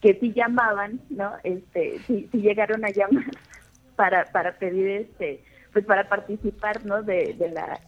[0.00, 1.32] que sí llamaban, ¿no?
[1.42, 3.24] Este, sí, sí llegaron a llamar
[3.96, 5.42] para, para pedir, este,
[5.74, 7.02] pues para participar, ¿no?
[7.02, 7.80] De, de la,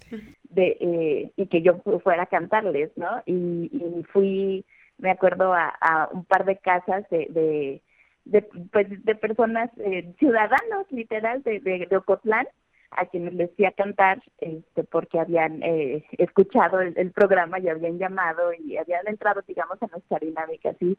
[0.50, 3.22] de, eh, y que yo fuera a cantarles, ¿no?
[3.24, 4.66] Y, fui,
[4.98, 7.80] me acuerdo, a, a un par de casas de,
[8.24, 12.46] de pues, de personas, eh, ciudadanos literal de, de, Ocotlán,
[12.90, 17.98] a quienes les fui a cantar este, porque habían eh, escuchado el, programa y habían
[17.98, 20.74] llamado y habían entrado, digamos, a nuestra dinámica.
[20.80, 20.98] Sí,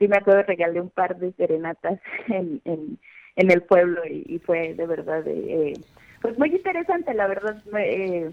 [0.00, 2.98] sí me acuerdo, regalé un par de serenatas en, en,
[3.36, 5.74] en el pueblo y, fue de verdad, eh,
[6.24, 7.62] pues muy interesante, la verdad.
[7.78, 8.30] Eh,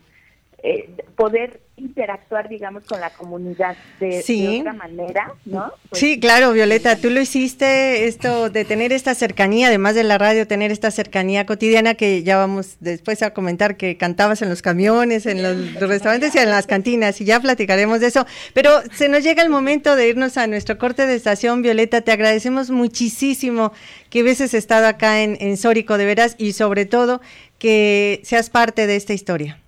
[0.63, 5.73] eh, poder interactuar, digamos, con la comunidad de, otra manera, ¿no?
[5.89, 10.19] Pues sí, claro, Violeta, tú lo hiciste, esto de tener esta cercanía, además de la
[10.19, 14.61] radio, tener esta cercanía cotidiana que ya vamos después a comentar que cantabas en los
[14.61, 18.27] camiones, en los restaurantes y en las cantinas, y ya platicaremos de eso.
[18.53, 22.11] Pero se nos llega el momento de irnos a nuestro corte de estación, Violeta, te
[22.11, 23.73] agradecemos muchísimo
[24.11, 27.19] que hubieses estado acá en, en Sórico, de veras, y sobre todo
[27.61, 29.59] que seas parte de esta historia.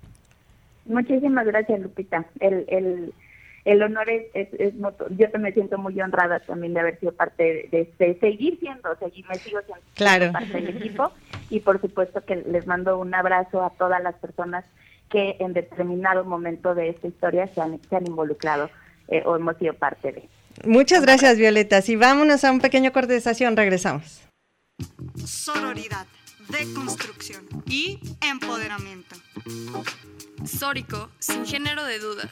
[0.86, 2.26] Muchísimas gracias, Lupita.
[2.40, 3.14] El, el,
[3.66, 4.74] el honor es, es, es,
[5.12, 9.36] yo me siento muy honrada también de haber sido parte de, seguir siendo, seguir, me
[9.36, 11.12] sigo siendo parte del equipo
[11.52, 14.66] y por supuesto que les mando un abrazo a todas las personas
[15.12, 18.72] que en determinado momento de esta historia se han, se han involucrado
[19.08, 20.30] eh, o hemos sido parte de.
[20.66, 21.84] Muchas gracias, Violeta.
[21.84, 24.24] Si vámonos a un pequeño corte de estación, regresamos.
[25.24, 26.08] Sororidad,
[26.50, 29.16] deconstrucción y empoderamiento.
[30.46, 32.32] Sórico, sin género de dudas.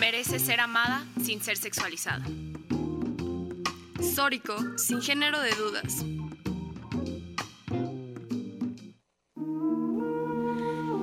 [0.00, 2.24] Merece ser amada sin ser sexualizada.
[4.14, 6.04] Sórico, sin género de dudas.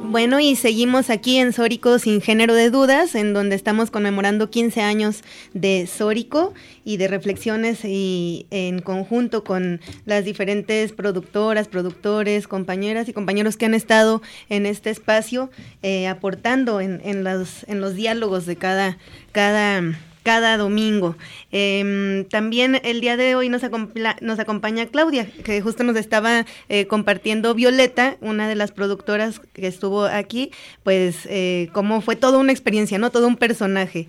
[0.10, 4.82] Bueno, y seguimos aquí en Sórico sin género de dudas, en donde estamos conmemorando 15
[4.82, 13.08] años de Sórico y de reflexiones y en conjunto con las diferentes productoras, productores, compañeras
[13.08, 15.52] y compañeros que han estado en este espacio
[15.84, 18.98] eh, aportando en, en, los, en los diálogos de cada,
[19.32, 19.84] cada
[20.30, 21.16] cada domingo.
[21.52, 27.56] Em, también el día de hoy nos, acompaña Claudia, que justo nos estaba eh, compartiendo
[27.56, 30.52] Violeta, una de las productoras que estuvo aquí,
[30.84, 33.10] pues eh, cómo fue toda una experiencia, ¿no?
[33.10, 34.08] Todo un personaje.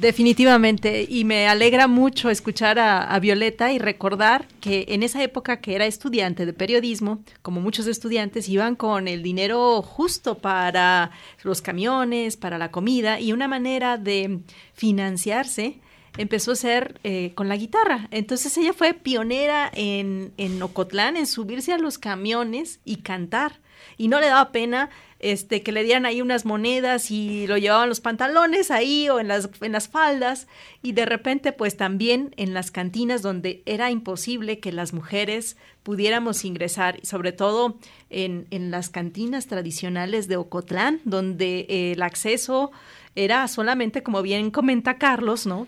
[0.00, 5.74] Definitivamente, y me alegra mucho escuchar a, Violeta y recordar que en esa época que
[5.74, 11.10] era estudiante de periodismo, como muchos estudiantes, iban con el dinero justo para
[11.42, 14.40] los camiones, para la comida, y una manera de
[14.72, 15.80] financiarse
[16.16, 18.08] empezó a ser eh, con la guitarra.
[18.10, 23.60] Entonces ella fue pionera en, en Ocotlán, en subirse a los camiones y cantar.
[23.98, 24.88] Y no le daba pena
[25.20, 29.28] este, que le dieran ahí unas monedas y lo llevaban los pantalones ahí o en
[29.28, 30.48] las, en las faldas
[30.82, 36.44] y de repente pues también en las cantinas donde era imposible que las mujeres pudiéramos
[36.44, 37.76] ingresar, sobre todo
[38.08, 42.70] en, en las cantinas tradicionales de Ocotlán, donde eh, el acceso
[43.14, 45.66] era solamente, como bien comenta Carlos, ¿no?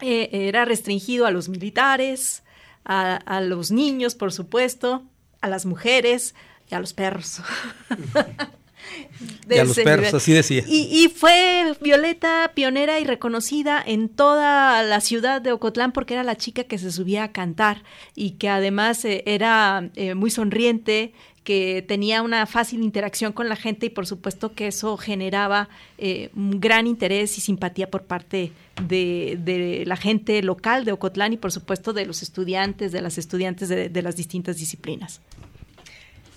[0.00, 2.42] Eh, era restringido a los militares,
[2.84, 5.04] a, a los niños, por supuesto,
[5.40, 6.34] a las mujeres
[6.70, 7.40] y a los perros.
[9.46, 10.64] de a los perros, así decía.
[10.66, 16.36] Y, fue Violeta pionera y reconocida en toda la ciudad de Ocotlán porque era la
[16.36, 17.82] chica que se subía a cantar
[18.14, 21.12] y que además eh, era eh, muy sonriente,
[21.44, 25.68] que tenía una fácil interacción con la gente y por supuesto que eso generaba
[25.98, 28.50] eh, un gran interés y simpatía por parte
[28.88, 33.68] de, la gente local de Ocotlán y por supuesto de los estudiantes, de las estudiantes
[33.68, 35.20] de, las distintas disciplinas.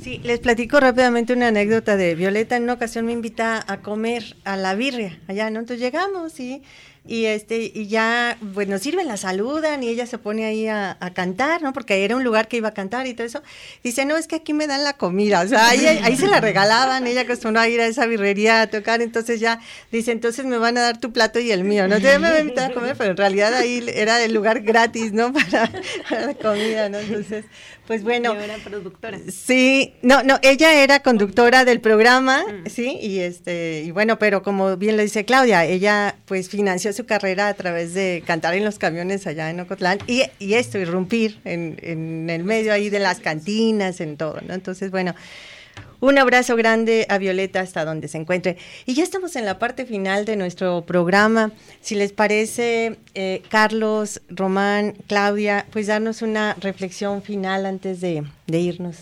[0.02, 2.56] Sí, les platico rápidamente una anécdota de Violeta.
[2.56, 5.60] En una ocasión me invita a comer a la birria allá, ¿no?
[5.60, 6.62] Entonces llegamos y
[7.08, 11.62] y este y ya bueno sirven la saludan y ella se pone ahí a, cantar
[11.62, 13.42] no porque era un lugar que iba a cantar y todo eso.
[13.84, 17.08] Dice no es que aquí me dan la comida o sea ahí, se la regalaban.
[17.08, 19.60] Ella acostumbró a ir a esa birrería a tocar entonces ya
[19.92, 22.54] dice entonces me van a dar tu plato y el mío no entonces me voy
[22.58, 25.72] a a comer pero en realidad ahí era el lugar gratis no para,
[26.10, 27.46] la comida no entonces
[27.88, 28.34] pues bueno.
[28.34, 29.18] era productora.
[29.30, 32.70] Sí, no, no, ella era conductora del programa, mm.
[32.70, 37.06] sí, y este, y bueno, pero como bien lo dice Claudia, ella pues financió su
[37.06, 41.40] carrera a través de cantar en los camiones allá en Ocotlán y, y esto, irrumpir
[41.46, 44.54] en, en el medio ahí de las cantinas, en todo, ¿no?
[44.54, 45.16] Entonces, bueno,
[46.00, 48.58] un abrazo grande a Violeta hasta donde se encuentre.
[48.86, 51.52] Y ya estamos en la parte final de nuestro programa.
[51.82, 58.98] Si les parece, eh, Carlos, Román, Claudia, pues darnos una reflexión final antes de, irnos.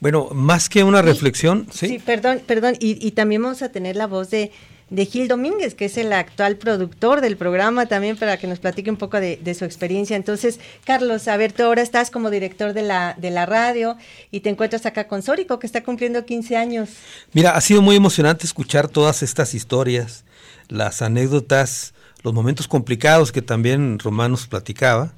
[0.00, 1.88] Bueno, más que una reflexión, sí.
[1.88, 2.74] Sí, perdón, perdón.
[2.78, 4.52] Y, y también vamos a tener la voz de
[4.94, 8.90] de Gil Domínguez, que es el actual productor del programa, también para que nos platique
[8.90, 10.16] un poco de, su experiencia.
[10.16, 13.96] Entonces, Carlos, a ver, tú ahora estás como director de la, de la radio
[14.30, 16.90] y te encuentras acá con Sórico, que está cumpliendo 15 años.
[17.32, 20.24] Mira, ha sido muy emocionante escuchar todas estas historias,
[20.68, 21.92] las anécdotas,
[22.22, 25.12] los momentos complicados que también Román nos platicaba.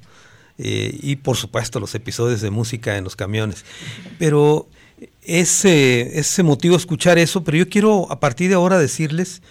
[0.59, 3.63] Eh, y por supuesto los episodios de música en los camiones.
[4.17, 4.67] Pero
[5.21, 9.43] ese es motivo escuchar eso, pero yo quiero a partir de ahora decirles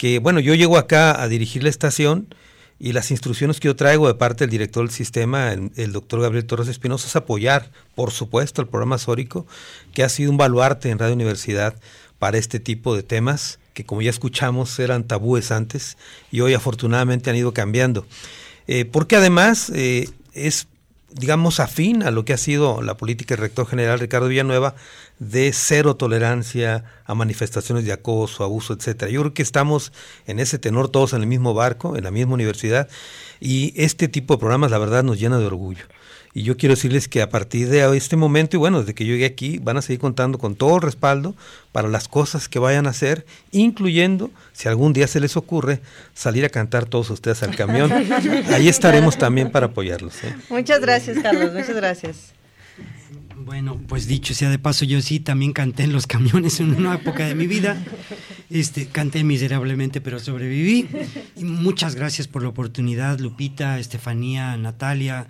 [0.00, 2.34] que, bueno, yo llego acá a dirigir la estación
[2.78, 6.46] y las instrucciones que yo traigo de parte del director del sistema, el, doctor Gabriel
[6.46, 9.46] Torres Espinosa, es apoyar, por supuesto, el programa Sórico,
[9.92, 11.74] que ha sido un baluarte en Radio Universidad
[12.18, 15.98] para este tipo de temas que, como ya escuchamos, eran tabúes antes
[16.32, 18.06] y hoy afortunadamente han ido cambiando.
[18.68, 20.66] Eh, porque además eh, es
[21.12, 24.74] digamos, afín a lo que ha sido la política del rector general Ricardo Villanueva
[25.20, 29.12] de cero tolerancia a manifestaciones de acoso, abuso, etcétera.
[29.12, 29.92] Yo creo que estamos
[30.26, 32.88] en ese tenor todos en el mismo barco, en la misma universidad,
[33.38, 35.84] y este tipo de programas, la verdad, nos llena de orgullo.
[36.32, 39.12] Y yo quiero decirles que a partir de este momento, y bueno, desde que yo
[39.12, 41.34] llegué aquí, van a seguir contando con todo el respaldo
[41.72, 45.80] para las cosas que vayan a hacer, incluyendo, si algún día se les ocurre,
[46.14, 47.92] salir a cantar todos ustedes al camión.
[48.52, 50.22] Ahí estaremos también para apoyarlos.
[50.22, 50.34] ¿eh?
[50.48, 52.39] Muchas gracias, Carlos, muchas gracias.
[53.42, 56.96] Bueno, pues dicho sea de paso, yo sí también canté en los camiones en una
[56.96, 57.82] época de mi vida.
[58.50, 60.86] Este, canté miserablemente, pero sobreviví.
[61.36, 65.26] Y muchas gracias por la oportunidad, Lupita, Estefanía, Natalia,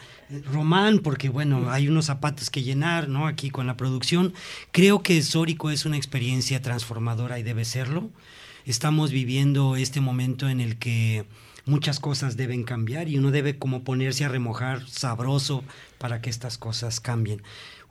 [0.52, 3.28] Román, porque bueno, hay unos zapatos que llenar, ¿no?
[3.28, 4.34] Aquí con la producción.
[4.72, 8.11] Creo que Sórico es una experiencia transformadora y debe serlo.
[8.66, 11.26] Estamos viviendo este momento en el que
[11.64, 15.62] muchas cosas deben cambiar y uno debe como ponerse a remojar sabroso
[15.98, 17.42] para que estas cosas cambien.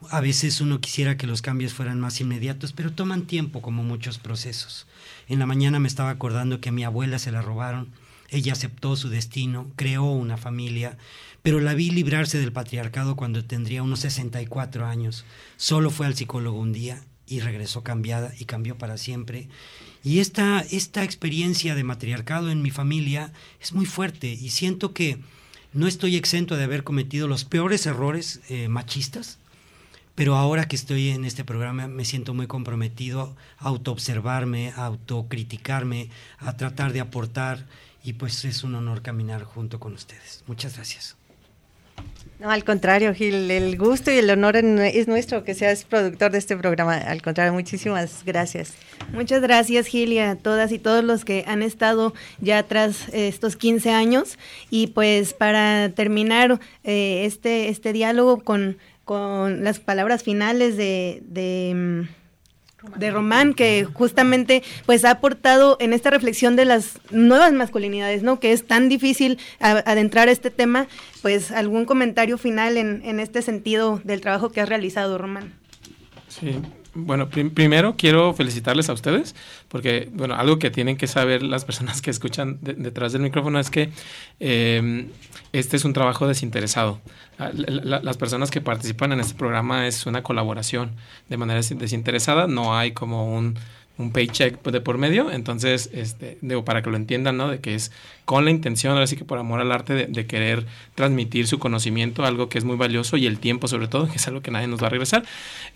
[0.08, 4.18] A veces uno quisiera que los cambios fueran más inmediatos, pero toman tiempo como muchos
[4.18, 4.86] procesos.
[5.28, 7.88] En la mañana me estaba acordando que a mi abuela se la robaron,
[8.30, 10.96] ella aceptó su destino, creó una familia,
[11.42, 15.24] pero la vi librarse del patriarcado cuando tendría unos 64 años.
[15.56, 19.48] Solo fue al psicólogo un día y regresó cambiada y cambió para siempre.
[20.02, 25.18] Y esta, esta experiencia de matriarcado en mi familia es muy fuerte y siento que
[25.72, 29.38] no estoy exento de haber cometido los peores errores eh, machistas,
[30.20, 36.10] pero ahora que estoy en este programa me siento muy comprometido a autoobservarme, a autocriticarme,
[36.36, 37.64] a tratar de aportar
[38.04, 40.44] y pues es un honor caminar junto con ustedes.
[40.46, 41.16] Muchas gracias.
[42.38, 46.38] No, al contrario, Gil, el gusto y el honor es nuestro que seas productor de
[46.38, 46.96] este programa.
[46.96, 48.74] Al contrario, muchísimas gracias.
[49.12, 53.56] Muchas gracias, Gil, y a todas y todos los que han estado ya tras estos
[53.56, 54.38] 15 años.
[54.70, 58.78] Y pues para terminar eh, este, este diálogo con
[59.10, 62.06] con las palabras finales de, de,
[62.94, 68.38] de, Román, que justamente pues ha aportado en esta reflexión de las nuevas masculinidades, ¿no?
[68.38, 70.86] Que es tan difícil adentrar este tema,
[71.22, 75.54] pues algún comentario final en, en este sentido del trabajo que has realizado, Román.
[76.28, 76.62] Sí,
[76.94, 79.34] bueno, primero quiero felicitarles a ustedes,
[79.68, 83.70] porque, bueno, algo que tienen que saber las personas que escuchan detrás del micrófono es
[83.70, 83.90] que
[84.40, 85.08] em,
[85.52, 87.00] este es un trabajo desinteresado.
[87.38, 90.92] Ah, las personas que participan en este programa es una colaboración
[91.28, 93.56] de manera desinteresada, no hay como un
[94.00, 97.48] un paycheck de por medio, entonces, este, digo, para que lo entiendan, ¿no?
[97.48, 97.92] De que es
[98.24, 102.24] con la intención, ahora sí que por amor al arte, de, querer transmitir su conocimiento,
[102.24, 104.68] algo que es muy valioso y el tiempo sobre todo, que es algo que nadie
[104.68, 105.24] nos va a regresar.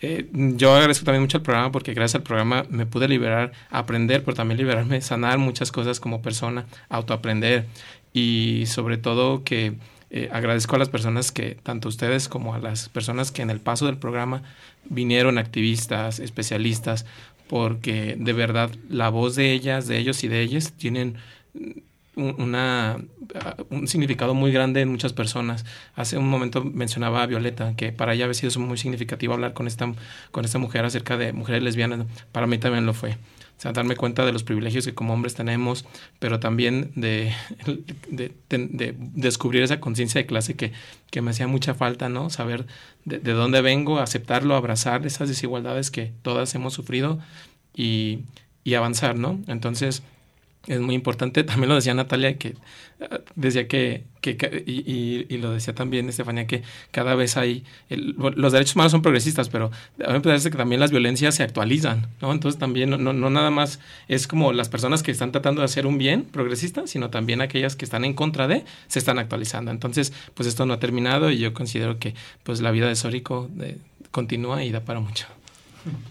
[0.01, 4.23] Eh, yo agradezco también mucho al programa porque gracias al programa me pude liberar, aprender,
[4.23, 7.67] pero también liberarme, sanar muchas cosas como persona, autoaprender
[8.13, 9.75] y sobre todo que
[10.11, 13.59] eh, agradezco a las personas que, tanto ustedes como a las personas que en el
[13.59, 14.43] paso del programa
[14.85, 17.05] vinieron, activistas, especialistas,
[17.47, 21.17] porque de verdad la voz de ellas, de ellos y de ellas tienen
[22.15, 22.97] un, una,
[23.69, 25.65] un significado muy grande en muchas personas.
[25.95, 29.67] Hace un momento mencionaba a Violeta, que para ella había sido muy significativo hablar con
[29.67, 29.93] esta,
[30.31, 32.05] con esta mujer acerca de mujeres lesbianas.
[32.31, 33.17] Para mí también lo fue.
[33.57, 35.85] O sea, darme cuenta de los privilegios que como hombres tenemos,
[36.19, 37.33] pero también de,
[38.09, 40.73] de, descubrir esa conciencia de clase que,
[41.09, 42.29] que, me hacía mucha falta, ¿no?
[42.29, 42.65] Saber
[43.05, 47.19] de, dónde vengo, aceptarlo, abrazar esas desigualdades que todas hemos sufrido
[47.73, 48.19] y,
[48.65, 49.39] y avanzar, ¿no?
[49.47, 50.03] Entonces,
[50.67, 51.43] es muy importante.
[51.45, 52.55] También lo decía Natalia, que
[53.01, 58.53] ah, decía que, que y, y, lo decía también Estefanía, que cada vez hay, los
[58.53, 59.69] derechos humanos son progresistas, pero
[60.03, 62.31] a parece que también las violencias se actualizan, ¿no?
[62.31, 65.85] Entonces también no, no, nada más es como las personas que están tratando de hacer
[65.85, 69.71] un bien progresista, sino también aquellas que están en contra de, se están actualizando.
[69.71, 73.47] Entonces, pues esto no ha terminado y yo considero que pues la vida de Sórico
[73.53, 73.77] de,
[74.09, 75.27] continúa y da para mucho.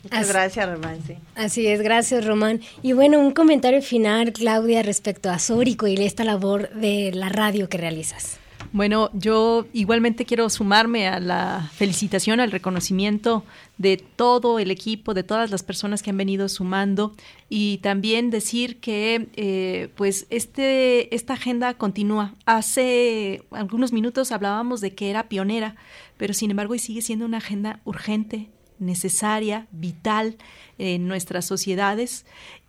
[0.02, 0.98] Muchas gracias, Román.
[1.34, 2.60] Así es, gracias, Román.
[2.82, 7.68] Y bueno, un comentario final, Claudia, respecto a Sórico y esta labor de la radio
[7.68, 8.38] que realizas.
[8.74, 13.44] Bueno, yo igualmente quiero sumarme a la felicitación, al reconocimiento
[13.78, 17.14] de todo el equipo, de todas las personas que han venido sumando
[17.48, 22.34] y también decir que eh, pues este, esta agenda continúa.
[22.46, 25.76] Hace algunos minutos hablábamos de que era pionera,
[26.16, 28.48] pero sin embargo hoy sigue siendo una agenda urgente,
[28.78, 30.36] necesaria, vital
[30.78, 32.24] en nuestras sociedades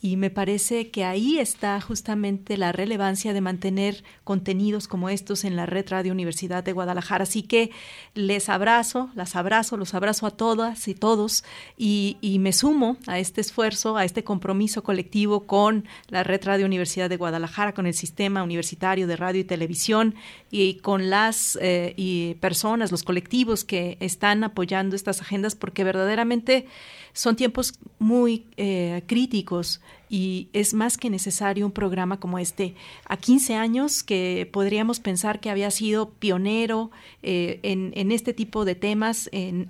[0.05, 5.55] y me parece que ahí está justamente la relevancia de mantener contenidos como estos en
[5.55, 7.23] la red Radio Universidad de Guadalajara.
[7.23, 7.71] Así que
[8.13, 11.43] les abrazo, las abrazo, los abrazo a todas y todos
[11.75, 17.09] y, me sumo a este esfuerzo, a este compromiso colectivo con la red Radio Universidad
[17.09, 20.13] de Guadalajara, con el sistema universitario de radio y televisión
[20.51, 26.67] y con las eh, y personas, los colectivos que están apoyando estas agendas porque verdaderamente
[27.15, 32.75] son tiempos muy eh, críticos y es más que necesario un programa como este.
[33.05, 36.91] A 15 años que podríamos pensar que había sido pionero
[37.23, 39.65] eh, en, este tipo de temas, en,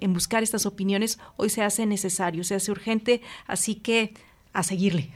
[0.00, 4.14] en, buscar estas opiniones, hoy se hace necesario, se hace urgente, así que
[4.54, 5.10] a seguirle.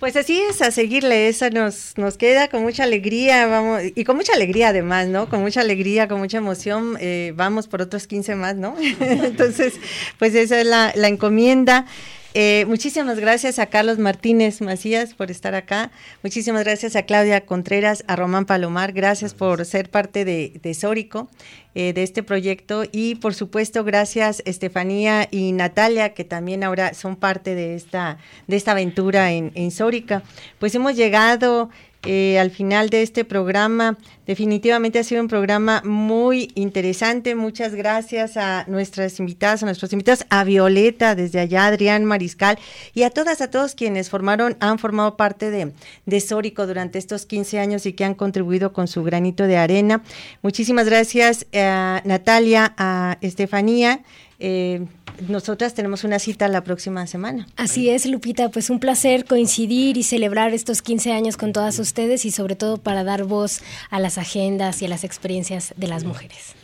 [0.00, 4.16] Pues así es, a seguirle, esa nos, nos queda con mucha alegría, vamos, y con
[4.16, 5.28] mucha alegría además, ¿no?
[5.28, 8.74] Con mucha alegría, con mucha emoción, eh, vamos por otros 15 más, ¿no?
[9.00, 9.74] Entonces,
[10.18, 11.84] pues esa es la, la encomienda.
[12.32, 15.90] Eh, muchísimas gracias a Carlos Martínez Macías por estar acá.
[16.22, 18.92] Muchísimas gracias a Claudia Contreras, a Román Palomar.
[18.92, 21.28] Gracias por ser parte de, de Sórico,
[21.74, 22.84] eh, de este proyecto.
[22.92, 28.56] Y por supuesto, gracias Estefanía y Natalia, que también ahora son parte de esta, de
[28.56, 30.22] esta aventura en, en Sórica.
[30.60, 31.70] Pues hemos llegado
[32.04, 33.98] eh, al final de este programa.
[34.26, 37.34] Definitivamente ha sido un programa muy interesante.
[37.34, 42.58] Muchas gracias a nuestras invitadas, a nuestros invitados, a Violeta desde allá, Adrián Mariscal
[42.94, 45.72] y a todas, a todos quienes formaron, han formado parte de,
[46.06, 50.02] de Sórico durante estos 15 años y que han contribuido con su granito de arena.
[50.42, 54.00] Muchísimas gracias a Natalia, a Estefanía.
[54.42, 54.86] Eh,
[55.28, 57.46] nosotras tenemos una cita la próxima semana.
[57.56, 62.24] Así es, Lupita, pues un placer coincidir y celebrar estos 15 años con todas ustedes
[62.24, 63.60] y sobre todo para dar voz
[63.90, 66.54] a las agendas y a las experiencias de las mujeres.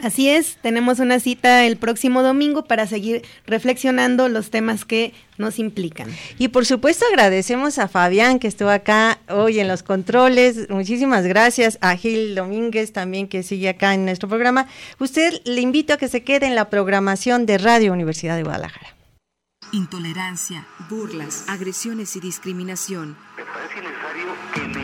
[0.00, 5.58] Así es, tenemos una cita el próximo domingo para seguir reflexionando los temas que nos
[5.58, 6.08] implican.
[6.38, 10.68] Y por supuesto agradecemos a Fabián que estuvo acá hoy en los controles.
[10.68, 14.66] Muchísimas gracias a Gil Domínguez también que sigue acá en nuestro programa.
[14.98, 18.94] Usted le invito a que se quede en la programación de Radio Universidad de Guadalajara.
[19.72, 23.16] Intolerancia, burlas, agresiones y discriminación.
[23.36, 24.83] Es necesario que me